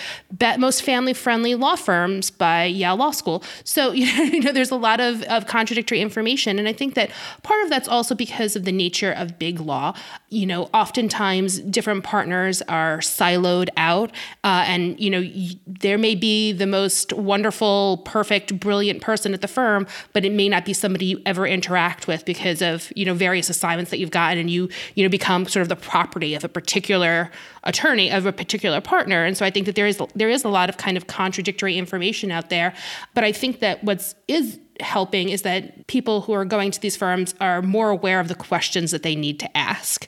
most 0.58 0.84
family-friendly 0.84 1.56
law 1.56 1.76
firms 1.76 2.32
by 2.32 2.64
Yale 2.64 2.96
Law 2.96 3.12
School. 3.12 3.44
So 3.66 3.92
you 3.92 4.40
know, 4.40 4.54
there's 4.54 4.72
a 4.72 4.78
lot 4.78 5.02
of, 5.02 5.24
of 5.24 5.48
contradictory 5.48 6.00
information, 6.00 6.60
and 6.60 6.70
I 6.70 6.74
think 6.74 6.94
that 6.94 7.12
part 7.44 7.62
of 7.64 7.70
that's 7.70 7.90
also 7.90 8.16
because 8.16 8.56
of 8.56 8.64
the 8.64 8.72
nature 8.72 9.12
of 9.12 9.38
big 9.38 9.60
law. 9.60 9.94
You 10.30 10.46
know, 10.46 10.70
oftentimes 10.74 11.60
different 11.60 12.06
partners 12.06 12.62
are 12.64 13.00
siloed 13.00 13.68
out, 13.76 14.12
uh, 14.46 14.64
and 14.66 14.98
you 14.98 15.10
know, 15.10 15.30
there 15.68 15.98
may 15.98 16.16
be 16.16 16.54
the 16.54 16.68
most 16.68 17.12
wonderful 17.12 17.81
perfect, 17.98 18.60
brilliant 18.60 19.02
person 19.02 19.34
at 19.34 19.42
the 19.42 19.48
firm, 19.48 19.88
but 20.14 20.26
it 20.26 20.32
may 20.32 20.50
not 20.50 20.66
be 20.66 20.74
somebody 20.74 21.06
you 21.06 21.22
ever 21.26 21.46
interact 21.46 22.08
with 22.08 22.26
because 22.26 22.62
of, 22.62 22.92
you 22.96 23.06
know, 23.06 23.14
various 23.14 23.50
assignments 23.50 23.92
that 23.92 24.00
you've 24.00 24.12
gotten 24.12 24.38
and 24.38 24.50
you, 24.50 24.70
you 24.96 25.04
know, 25.04 25.10
become 25.10 25.46
sort 25.46 25.62
of 25.62 25.70
the 25.70 25.76
property 25.76 26.34
of 26.36 26.44
a 26.44 26.50
particular 26.50 27.30
attorney, 27.64 28.12
of 28.12 28.26
a 28.26 28.32
particular 28.32 28.82
partner. 28.82 29.24
And 29.26 29.38
so 29.38 29.46
I 29.46 29.50
think 29.50 29.66
that 29.66 29.76
there 29.76 29.88
is 29.88 30.00
there 30.16 30.30
is 30.30 30.44
a 30.44 30.50
lot 30.50 30.70
of 30.70 30.78
kind 30.78 30.98
of 30.98 31.08
contradictory 31.08 31.78
information 31.78 32.32
out 32.32 32.50
there. 32.50 32.74
But 33.14 33.24
I 33.24 33.32
think 33.32 33.60
that 33.60 33.84
what's 33.84 34.16
is 34.28 34.60
helping 34.82 35.30
is 35.30 35.44
that 35.44 35.88
people 35.88 36.22
who 36.22 36.34
are 36.34 36.46
going 36.46 36.72
to 36.72 36.82
these 36.82 36.98
firms 36.98 37.34
are 37.40 37.62
more 37.62 37.90
aware 37.90 38.20
of 38.20 38.28
the 38.28 38.36
questions 38.36 38.92
that 38.92 39.04
they 39.04 39.16
need 39.16 39.40
to 39.40 39.58
ask. 39.58 40.08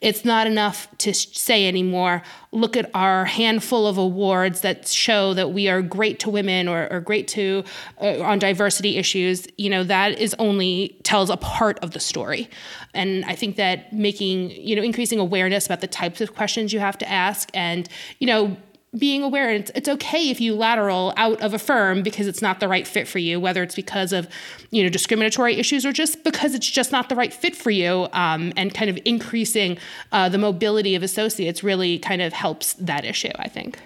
It's 0.00 0.24
not 0.24 0.46
enough 0.48 0.88
to 0.98 1.14
say 1.14 1.68
anymore, 1.68 2.22
look 2.50 2.76
at 2.76 2.90
our 2.92 3.24
handful 3.24 3.86
of 3.86 3.98
awards 3.98 4.62
that 4.62 4.88
show 4.88 5.32
that 5.34 5.52
we 5.52 5.68
are 5.68 5.80
great 5.80 6.18
to 6.20 6.30
women 6.30 6.66
or, 6.66 6.88
or 6.90 7.00
great 7.00 7.28
to 7.28 7.62
uh, 8.00 8.20
on 8.20 8.40
diversity 8.40 8.96
issues. 8.96 9.46
You 9.58 9.70
know, 9.70 9.84
that 9.84 10.18
is 10.18 10.34
only 10.40 10.98
tells 11.04 11.30
a 11.30 11.36
part 11.36 11.78
of 11.80 11.92
the 11.92 12.00
story. 12.00 12.50
And 12.94 13.24
I 13.26 13.36
think 13.36 13.56
that 13.56 13.92
making, 13.92 14.50
you 14.50 14.74
know, 14.74 14.82
increasing 14.82 15.20
awareness 15.20 15.66
about 15.66 15.80
the 15.80 15.86
types 15.86 16.20
of 16.20 16.34
questions 16.34 16.72
you 16.72 16.80
have 16.80 16.98
to 16.98 17.08
ask 17.08 17.48
and, 17.54 17.88
you 18.18 18.26
know, 18.26 18.56
being 18.98 19.22
aware 19.22 19.50
it's, 19.50 19.70
it's 19.74 19.88
okay 19.88 20.28
if 20.28 20.38
you 20.38 20.54
lateral 20.54 21.14
out 21.16 21.40
of 21.40 21.54
a 21.54 21.58
firm 21.58 22.02
because 22.02 22.26
it's 22.26 22.42
not 22.42 22.60
the 22.60 22.68
right 22.68 22.86
fit 22.86 23.08
for 23.08 23.18
you 23.18 23.40
whether 23.40 23.62
it's 23.62 23.74
because 23.74 24.12
of 24.12 24.28
you 24.70 24.82
know 24.82 24.90
discriminatory 24.90 25.56
issues 25.56 25.86
or 25.86 25.92
just 25.92 26.22
because 26.24 26.54
it's 26.54 26.68
just 26.68 26.92
not 26.92 27.08
the 27.08 27.16
right 27.16 27.32
fit 27.32 27.56
for 27.56 27.70
you 27.70 28.06
um, 28.12 28.52
and 28.54 28.74
kind 28.74 28.90
of 28.90 28.98
increasing 29.06 29.78
uh, 30.12 30.28
the 30.28 30.36
mobility 30.36 30.94
of 30.94 31.02
associates 31.02 31.64
really 31.64 31.98
kind 31.98 32.20
of 32.20 32.34
helps 32.34 32.74
that 32.74 33.04
issue 33.04 33.32
i 33.36 33.48
think 33.48 33.78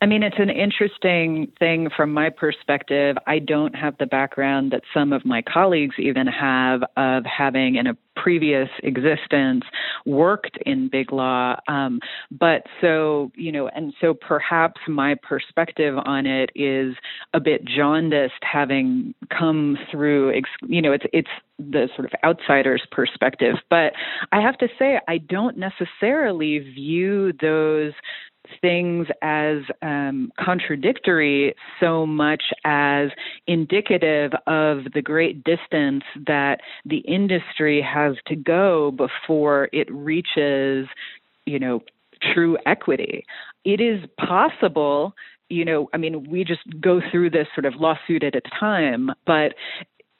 I 0.00 0.06
mean, 0.06 0.22
it's 0.22 0.38
an 0.38 0.50
interesting 0.50 1.50
thing 1.58 1.88
from 1.96 2.12
my 2.12 2.30
perspective. 2.30 3.16
I 3.26 3.38
don't 3.38 3.74
have 3.74 3.96
the 3.98 4.06
background 4.06 4.72
that 4.72 4.82
some 4.92 5.12
of 5.12 5.24
my 5.24 5.42
colleagues 5.42 5.94
even 5.98 6.26
have 6.26 6.82
of 6.96 7.24
having 7.24 7.76
in 7.76 7.86
a 7.86 7.96
previous 8.16 8.68
existence 8.82 9.64
worked 10.06 10.58
in 10.66 10.88
big 10.88 11.12
law. 11.12 11.56
Um, 11.68 12.00
but 12.30 12.62
so, 12.80 13.32
you 13.34 13.50
know, 13.50 13.68
and 13.68 13.92
so 14.00 14.14
perhaps 14.14 14.80
my 14.88 15.14
perspective 15.22 15.96
on 16.04 16.26
it 16.26 16.50
is 16.54 16.94
a 17.32 17.40
bit 17.40 17.64
jaundiced 17.64 18.34
having 18.42 19.14
come 19.36 19.76
through, 19.90 20.32
you 20.66 20.82
know, 20.82 20.92
it's, 20.92 21.04
it's, 21.12 21.28
the 21.60 21.88
sort 21.94 22.12
of 22.12 22.18
outsider's 22.24 22.82
perspective. 22.90 23.54
But 23.70 23.92
I 24.32 24.40
have 24.40 24.58
to 24.58 24.66
say, 24.76 24.98
I 25.06 25.18
don't 25.18 25.56
necessarily 25.56 26.58
view 26.58 27.32
those 27.40 27.92
things 28.60 29.06
as 29.22 29.58
um, 29.82 30.30
contradictory 30.38 31.54
so 31.80 32.06
much 32.06 32.42
as 32.64 33.10
indicative 33.46 34.32
of 34.46 34.92
the 34.92 35.02
great 35.02 35.44
distance 35.44 36.04
that 36.26 36.60
the 36.84 36.98
industry 36.98 37.82
has 37.82 38.16
to 38.26 38.36
go 38.36 38.90
before 38.92 39.68
it 39.72 39.90
reaches, 39.92 40.86
you 41.46 41.58
know, 41.58 41.80
true 42.34 42.56
equity. 42.66 43.24
It 43.64 43.80
is 43.80 44.00
possible 44.18 45.14
you 45.50 45.64
know, 45.64 45.88
I 45.92 45.98
mean, 45.98 46.28
we 46.30 46.42
just 46.42 46.62
go 46.80 47.00
through 47.10 47.30
this 47.30 47.46
sort 47.54 47.66
of 47.66 47.74
lawsuit 47.76 48.24
at 48.24 48.34
a 48.34 48.40
time, 48.58 49.10
but 49.26 49.54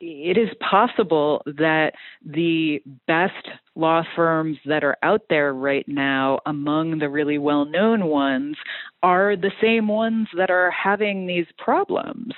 it 0.04 0.36
is 0.36 0.50
possible 0.60 1.42
that 1.46 1.92
the 2.24 2.82
best 3.06 3.48
law 3.74 4.02
firms 4.14 4.58
that 4.66 4.84
are 4.84 4.96
out 5.02 5.22
there 5.30 5.52
right 5.54 5.86
now, 5.88 6.40
among 6.46 6.98
the 6.98 7.08
really 7.08 7.38
well 7.38 7.64
known 7.64 8.06
ones, 8.06 8.56
are 9.02 9.36
the 9.36 9.52
same 9.62 9.88
ones 9.88 10.28
that 10.36 10.50
are 10.50 10.70
having 10.70 11.26
these 11.26 11.46
problems 11.58 12.32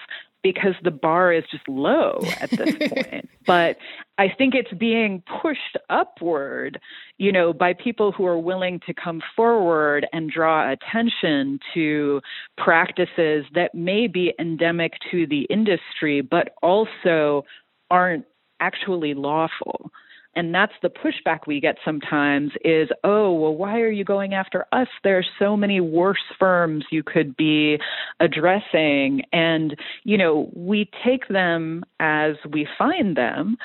because 0.46 0.76
the 0.84 0.92
bar 0.92 1.32
is 1.32 1.42
just 1.50 1.68
low 1.68 2.20
at 2.40 2.48
this 2.50 2.76
point. 2.88 3.28
But 3.48 3.78
I 4.16 4.28
think 4.28 4.54
it's 4.54 4.72
being 4.78 5.24
pushed 5.42 5.76
upward, 5.90 6.78
you 7.18 7.32
know, 7.32 7.52
by 7.52 7.72
people 7.72 8.12
who 8.12 8.26
are 8.26 8.38
willing 8.38 8.78
to 8.86 8.94
come 8.94 9.20
forward 9.34 10.06
and 10.12 10.30
draw 10.30 10.70
attention 10.70 11.58
to 11.74 12.20
practices 12.56 13.44
that 13.56 13.74
may 13.74 14.06
be 14.06 14.34
endemic 14.38 14.92
to 15.10 15.26
the 15.26 15.48
industry, 15.50 16.20
but 16.20 16.54
also 16.62 17.44
aren't 17.90 18.24
actually 18.60 19.14
lawful 19.14 19.90
and 20.36 20.54
that's 20.54 20.74
the 20.82 20.90
pushback 20.90 21.40
we 21.46 21.60
get 21.60 21.76
sometimes 21.84 22.52
is 22.64 22.88
oh 23.02 23.32
well 23.32 23.54
why 23.54 23.80
are 23.80 23.90
you 23.90 24.04
going 24.04 24.34
after 24.34 24.66
us? 24.72 24.88
There's 25.02 25.28
so 25.38 25.56
many 25.56 25.80
worse 25.80 26.22
firms 26.38 26.84
you 26.90 27.02
could 27.02 27.36
be 27.36 27.78
addressing. 28.20 29.22
And 29.32 29.76
you 30.04 30.18
know 30.18 30.50
we 30.54 30.90
take 31.04 31.26
them 31.28 31.84
as 31.98 32.36
we 32.52 32.68
find 32.78 33.16
them 33.16 33.56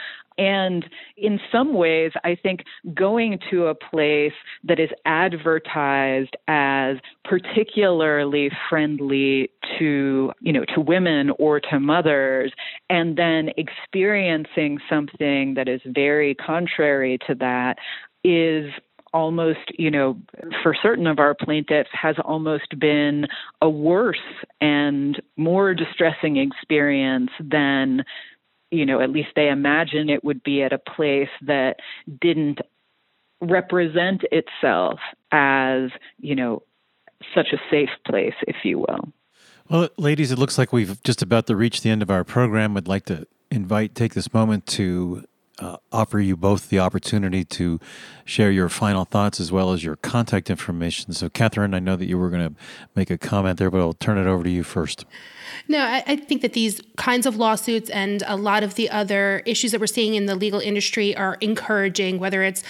and 0.41 0.89
in 1.17 1.39
some 1.51 1.75
ways, 1.75 2.13
I 2.23 2.35
think 2.35 2.63
going 2.95 3.37
to 3.51 3.67
a 3.67 3.75
place 3.75 4.33
that 4.63 4.79
is 4.79 4.89
advertised 5.05 6.35
as 6.47 6.97
particularly 7.23 8.49
friendly 8.67 9.51
to, 9.77 10.31
you 10.39 10.51
know, 10.51 10.65
to 10.73 10.81
women 10.81 11.29
or 11.37 11.59
to 11.59 11.79
mothers, 11.79 12.51
and 12.89 13.15
then 13.17 13.51
experiencing 13.55 14.79
something 14.89 15.53
that 15.53 15.67
is 15.67 15.81
very 15.85 16.33
contrary 16.33 17.19
to 17.27 17.35
that 17.35 17.77
is 18.23 18.71
almost, 19.13 19.59
you 19.77 19.91
know, 19.91 20.17
for 20.63 20.73
certain 20.81 21.05
of 21.05 21.19
our 21.19 21.35
plaintiffs, 21.35 21.89
has 21.93 22.15
almost 22.23 22.79
been 22.79 23.27
a 23.61 23.69
worse 23.69 24.17
and 24.59 25.21
more 25.37 25.75
distressing 25.75 26.37
experience 26.37 27.29
than 27.39 28.03
you 28.71 28.85
know, 28.85 29.01
at 29.01 29.11
least 29.11 29.29
they 29.35 29.49
imagine 29.49 30.09
it 30.09 30.23
would 30.23 30.41
be 30.43 30.63
at 30.63 30.73
a 30.73 30.79
place 30.79 31.29
that 31.41 31.77
didn't 32.19 32.59
represent 33.41 34.23
itself 34.31 34.99
as, 35.31 35.89
you 36.19 36.35
know, 36.35 36.63
such 37.35 37.47
a 37.53 37.57
safe 37.69 37.89
place, 38.07 38.33
if 38.47 38.57
you 38.63 38.79
will. 38.79 39.11
Well, 39.69 39.89
ladies, 39.97 40.31
it 40.31 40.39
looks 40.39 40.57
like 40.57 40.73
we've 40.73 41.01
just 41.03 41.21
about 41.21 41.47
to 41.47 41.55
reach 41.55 41.81
the 41.81 41.89
end 41.89 42.01
of 42.01 42.09
our 42.09 42.23
program. 42.23 42.75
I'd 42.77 42.87
like 42.87 43.05
to 43.05 43.27
invite, 43.49 43.93
take 43.93 44.13
this 44.13 44.33
moment 44.33 44.65
to 44.67 45.25
uh, 45.61 45.77
offer 45.91 46.19
you 46.19 46.35
both 46.35 46.69
the 46.69 46.79
opportunity 46.79 47.45
to 47.45 47.79
share 48.25 48.51
your 48.51 48.67
final 48.67 49.05
thoughts 49.05 49.39
as 49.39 49.51
well 49.51 49.71
as 49.71 49.83
your 49.83 49.95
contact 49.95 50.49
information. 50.49 51.13
So, 51.13 51.29
Kathryn, 51.29 51.75
I 51.75 51.79
know 51.79 51.95
that 51.95 52.05
you 52.05 52.17
were 52.17 52.29
going 52.29 52.49
to 52.49 52.55
make 52.95 53.09
a 53.09 53.17
comment 53.17 53.59
there, 53.59 53.69
but 53.69 53.79
I'll 53.79 53.93
turn 53.93 54.17
it 54.17 54.27
over 54.27 54.43
to 54.43 54.49
you 54.49 54.63
first. 54.63 55.05
No, 55.67 55.79
I, 55.79 56.03
I, 56.07 56.15
think 56.15 56.41
that 56.41 56.53
these 56.53 56.81
kinds 56.97 57.25
of 57.25 57.35
lawsuits 57.35 57.89
and 57.89 58.23
a 58.25 58.35
lot 58.35 58.63
of 58.63 58.75
the 58.75 58.89
other 58.89 59.43
issues 59.45 59.71
that 59.71 59.79
we're 59.79 59.87
seeing 59.87 60.15
in 60.15 60.25
the 60.25 60.35
legal 60.35 60.59
industry 60.59 61.15
are 61.15 61.37
encouraging, 61.41 62.19
whether 62.19 62.41
it's 62.43 62.63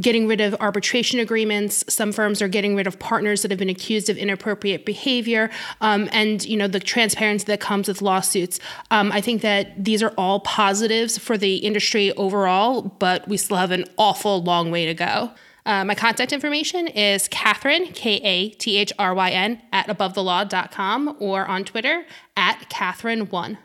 getting 0.00 0.26
rid 0.26 0.40
of 0.40 0.54
arbitration 0.60 1.20
agreements. 1.20 1.84
Some 1.88 2.12
firms 2.12 2.42
are 2.42 2.48
getting 2.48 2.74
rid 2.74 2.86
of 2.86 2.98
partners 2.98 3.42
that 3.42 3.50
have 3.50 3.58
been 3.58 3.68
accused 3.68 4.08
of 4.10 4.16
inappropriate 4.16 4.84
behavior, 4.84 5.50
um, 5.80 6.08
and 6.12 6.44
you 6.44 6.56
know 6.56 6.68
the 6.68 6.80
transparency 6.80 7.44
that 7.46 7.60
comes 7.60 7.88
with 7.88 8.02
lawsuits. 8.02 8.60
Um, 8.90 9.12
I 9.12 9.20
think 9.20 9.42
that 9.42 9.82
these 9.82 10.02
are 10.02 10.12
all 10.18 10.40
positives 10.40 11.18
for 11.18 11.38
the 11.38 11.56
industry 11.56 12.12
overall, 12.34 12.82
but 12.82 13.26
we 13.28 13.36
still 13.36 13.56
have 13.56 13.70
an 13.70 13.84
awful 13.96 14.42
long 14.42 14.70
way 14.70 14.86
to 14.86 14.94
go. 14.94 15.30
Uh, 15.66 15.84
my 15.84 15.94
contact 15.94 16.32
information 16.32 16.88
is 16.88 17.28
Kathryn, 17.28 17.94
K 17.94 18.16
A 18.16 18.50
T 18.50 18.76
H 18.76 18.92
R 18.98 19.14
Y 19.14 19.30
N, 19.30 19.62
at 19.72 19.86
abovethelaw.com 19.86 21.16
or 21.20 21.46
on 21.46 21.64
Twitter 21.64 22.04
at 22.36 22.68
Kathryn1. 22.70 23.56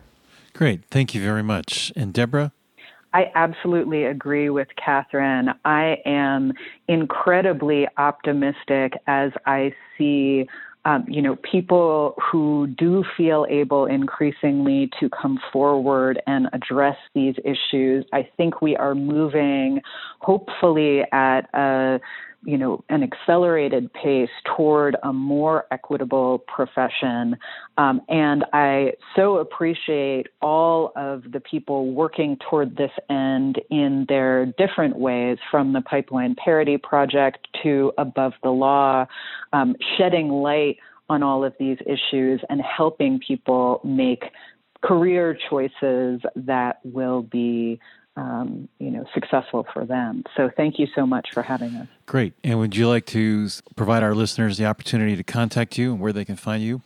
Great. 0.54 0.84
Thank 0.90 1.14
you 1.14 1.20
very 1.20 1.42
much. 1.42 1.92
And 1.96 2.12
Deborah? 2.14 2.52
I 3.12 3.30
absolutely 3.34 4.04
agree 4.04 4.50
with 4.50 4.68
Kathryn. 4.78 5.52
I 5.64 5.98
am 6.06 6.52
incredibly 6.86 7.88
optimistic 7.96 8.94
as 9.08 9.32
I 9.46 9.74
see 9.98 10.46
um, 10.84 11.04
you 11.06 11.20
know, 11.20 11.36
people 11.36 12.14
who 12.30 12.66
do 12.78 13.04
feel 13.16 13.46
able 13.50 13.86
increasingly 13.86 14.90
to 14.98 15.10
come 15.10 15.38
forward 15.52 16.20
and 16.26 16.48
address 16.52 16.96
these 17.14 17.34
issues. 17.44 18.06
I 18.12 18.28
think 18.36 18.62
we 18.62 18.76
are 18.76 18.94
moving, 18.94 19.82
hopefully, 20.20 21.02
at 21.12 21.42
a 21.54 22.00
you 22.42 22.56
know, 22.56 22.82
an 22.88 23.02
accelerated 23.02 23.92
pace 23.92 24.30
toward 24.56 24.96
a 25.02 25.12
more 25.12 25.66
equitable 25.70 26.38
profession. 26.46 27.36
Um, 27.76 28.00
and 28.08 28.44
I 28.52 28.92
so 29.14 29.36
appreciate 29.36 30.28
all 30.40 30.92
of 30.96 31.24
the 31.32 31.40
people 31.40 31.92
working 31.92 32.38
toward 32.48 32.76
this 32.76 32.92
end 33.10 33.60
in 33.70 34.06
their 34.08 34.46
different 34.46 34.96
ways, 34.96 35.38
from 35.50 35.72
the 35.72 35.82
Pipeline 35.82 36.34
Parity 36.42 36.78
Project 36.78 37.46
to 37.62 37.92
Above 37.98 38.32
the 38.42 38.50
Law, 38.50 39.06
um, 39.52 39.76
shedding 39.98 40.28
light 40.28 40.78
on 41.10 41.22
all 41.22 41.44
of 41.44 41.54
these 41.58 41.78
issues 41.86 42.40
and 42.48 42.62
helping 42.62 43.20
people 43.26 43.80
make 43.84 44.24
career 44.82 45.36
choices 45.50 46.20
that 46.36 46.78
will 46.84 47.22
be 47.22 47.78
um, 48.16 48.68
you 48.78 48.90
know, 48.90 49.04
successful 49.14 49.66
for 49.72 49.84
them. 49.84 50.24
So 50.36 50.50
thank 50.56 50.78
you 50.78 50.86
so 50.94 51.06
much 51.06 51.28
for 51.32 51.42
having 51.42 51.74
us. 51.76 51.88
Great. 52.06 52.34
And 52.42 52.58
would 52.58 52.76
you 52.76 52.88
like 52.88 53.06
to 53.06 53.48
provide 53.76 54.02
our 54.02 54.14
listeners 54.14 54.58
the 54.58 54.66
opportunity 54.66 55.16
to 55.16 55.22
contact 55.22 55.78
you 55.78 55.92
and 55.92 56.00
where 56.00 56.12
they 56.12 56.24
can 56.24 56.36
find 56.36 56.62
you? 56.62 56.82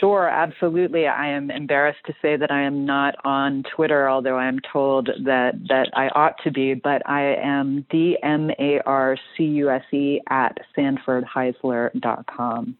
Sure, 0.00 0.28
absolutely. 0.28 1.06
I 1.06 1.28
am 1.28 1.50
embarrassed 1.50 2.04
to 2.06 2.14
say 2.22 2.36
that 2.36 2.50
I 2.50 2.62
am 2.62 2.86
not 2.86 3.14
on 3.24 3.64
Twitter, 3.74 4.08
although 4.08 4.36
I 4.36 4.46
am 4.46 4.58
told 4.72 5.10
that, 5.24 5.52
that 5.68 5.88
I 5.94 6.08
ought 6.08 6.42
to 6.44 6.50
be, 6.50 6.74
but 6.74 7.08
I 7.08 7.34
am 7.34 7.86
D 7.90 8.16
M 8.22 8.50
A 8.58 8.80
R 8.86 9.16
C 9.36 9.44
U 9.44 9.70
S 9.70 9.84
E 9.92 10.20
at 10.30 10.58
sanfordheisler.com. 10.76 12.76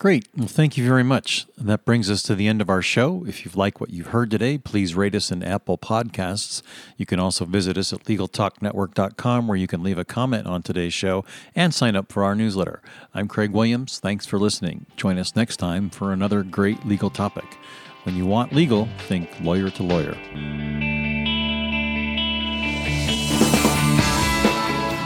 Great. 0.00 0.26
Well, 0.34 0.48
thank 0.48 0.78
you 0.78 0.86
very 0.86 1.02
much. 1.02 1.46
And 1.58 1.68
that 1.68 1.84
brings 1.84 2.10
us 2.10 2.22
to 2.22 2.34
the 2.34 2.48
end 2.48 2.62
of 2.62 2.70
our 2.70 2.80
show. 2.80 3.22
If 3.28 3.44
you've 3.44 3.54
liked 3.54 3.82
what 3.82 3.90
you've 3.90 4.06
heard 4.06 4.30
today, 4.30 4.56
please 4.56 4.94
rate 4.94 5.14
us 5.14 5.30
in 5.30 5.42
Apple 5.42 5.76
Podcasts. 5.76 6.62
You 6.96 7.04
can 7.04 7.20
also 7.20 7.44
visit 7.44 7.76
us 7.76 7.92
at 7.92 8.04
LegalTalkNetwork.com 8.04 9.46
where 9.46 9.58
you 9.58 9.66
can 9.66 9.82
leave 9.82 9.98
a 9.98 10.04
comment 10.06 10.46
on 10.46 10.62
today's 10.62 10.94
show 10.94 11.26
and 11.54 11.74
sign 11.74 11.96
up 11.96 12.10
for 12.10 12.24
our 12.24 12.34
newsletter. 12.34 12.80
I'm 13.12 13.28
Craig 13.28 13.50
Williams. 13.50 13.98
Thanks 13.98 14.24
for 14.24 14.38
listening. 14.38 14.86
Join 14.96 15.18
us 15.18 15.36
next 15.36 15.58
time 15.58 15.90
for 15.90 16.14
another 16.14 16.39
great 16.42 16.84
legal 16.86 17.10
topic. 17.10 17.56
When 18.04 18.16
you 18.16 18.26
want 18.26 18.52
legal, 18.52 18.88
think 19.08 19.28
lawyer 19.40 19.70
to 19.70 19.82
lawyer. 19.82 20.14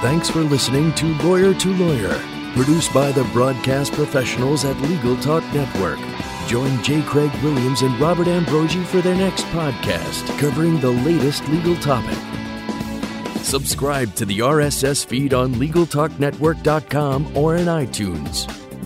Thanks 0.00 0.28
for 0.28 0.40
listening 0.40 0.94
to 0.94 1.06
Lawyer 1.22 1.54
to 1.54 1.74
Lawyer 1.76 2.20
Produced 2.54 2.94
by 2.94 3.10
the 3.10 3.24
broadcast 3.32 3.94
professionals 3.94 4.64
at 4.64 4.80
Legal 4.82 5.16
Talk 5.16 5.42
Network. 5.52 5.98
Join 6.46 6.80
J. 6.84 7.02
Craig 7.02 7.32
Williams 7.42 7.82
and 7.82 7.98
Robert 7.98 8.28
Ambrogi 8.28 8.84
for 8.84 9.00
their 9.00 9.16
next 9.16 9.44
podcast 9.46 10.24
covering 10.38 10.78
the 10.78 10.92
latest 10.92 11.48
legal 11.48 11.74
topic. 11.78 12.16
Subscribe 13.42 14.14
to 14.14 14.24
the 14.24 14.38
RSS 14.38 15.04
feed 15.04 15.34
on 15.34 15.52
LegalTalkNetwork.com 15.54 17.36
or 17.36 17.56
in 17.56 17.66
iTunes. 17.66 18.63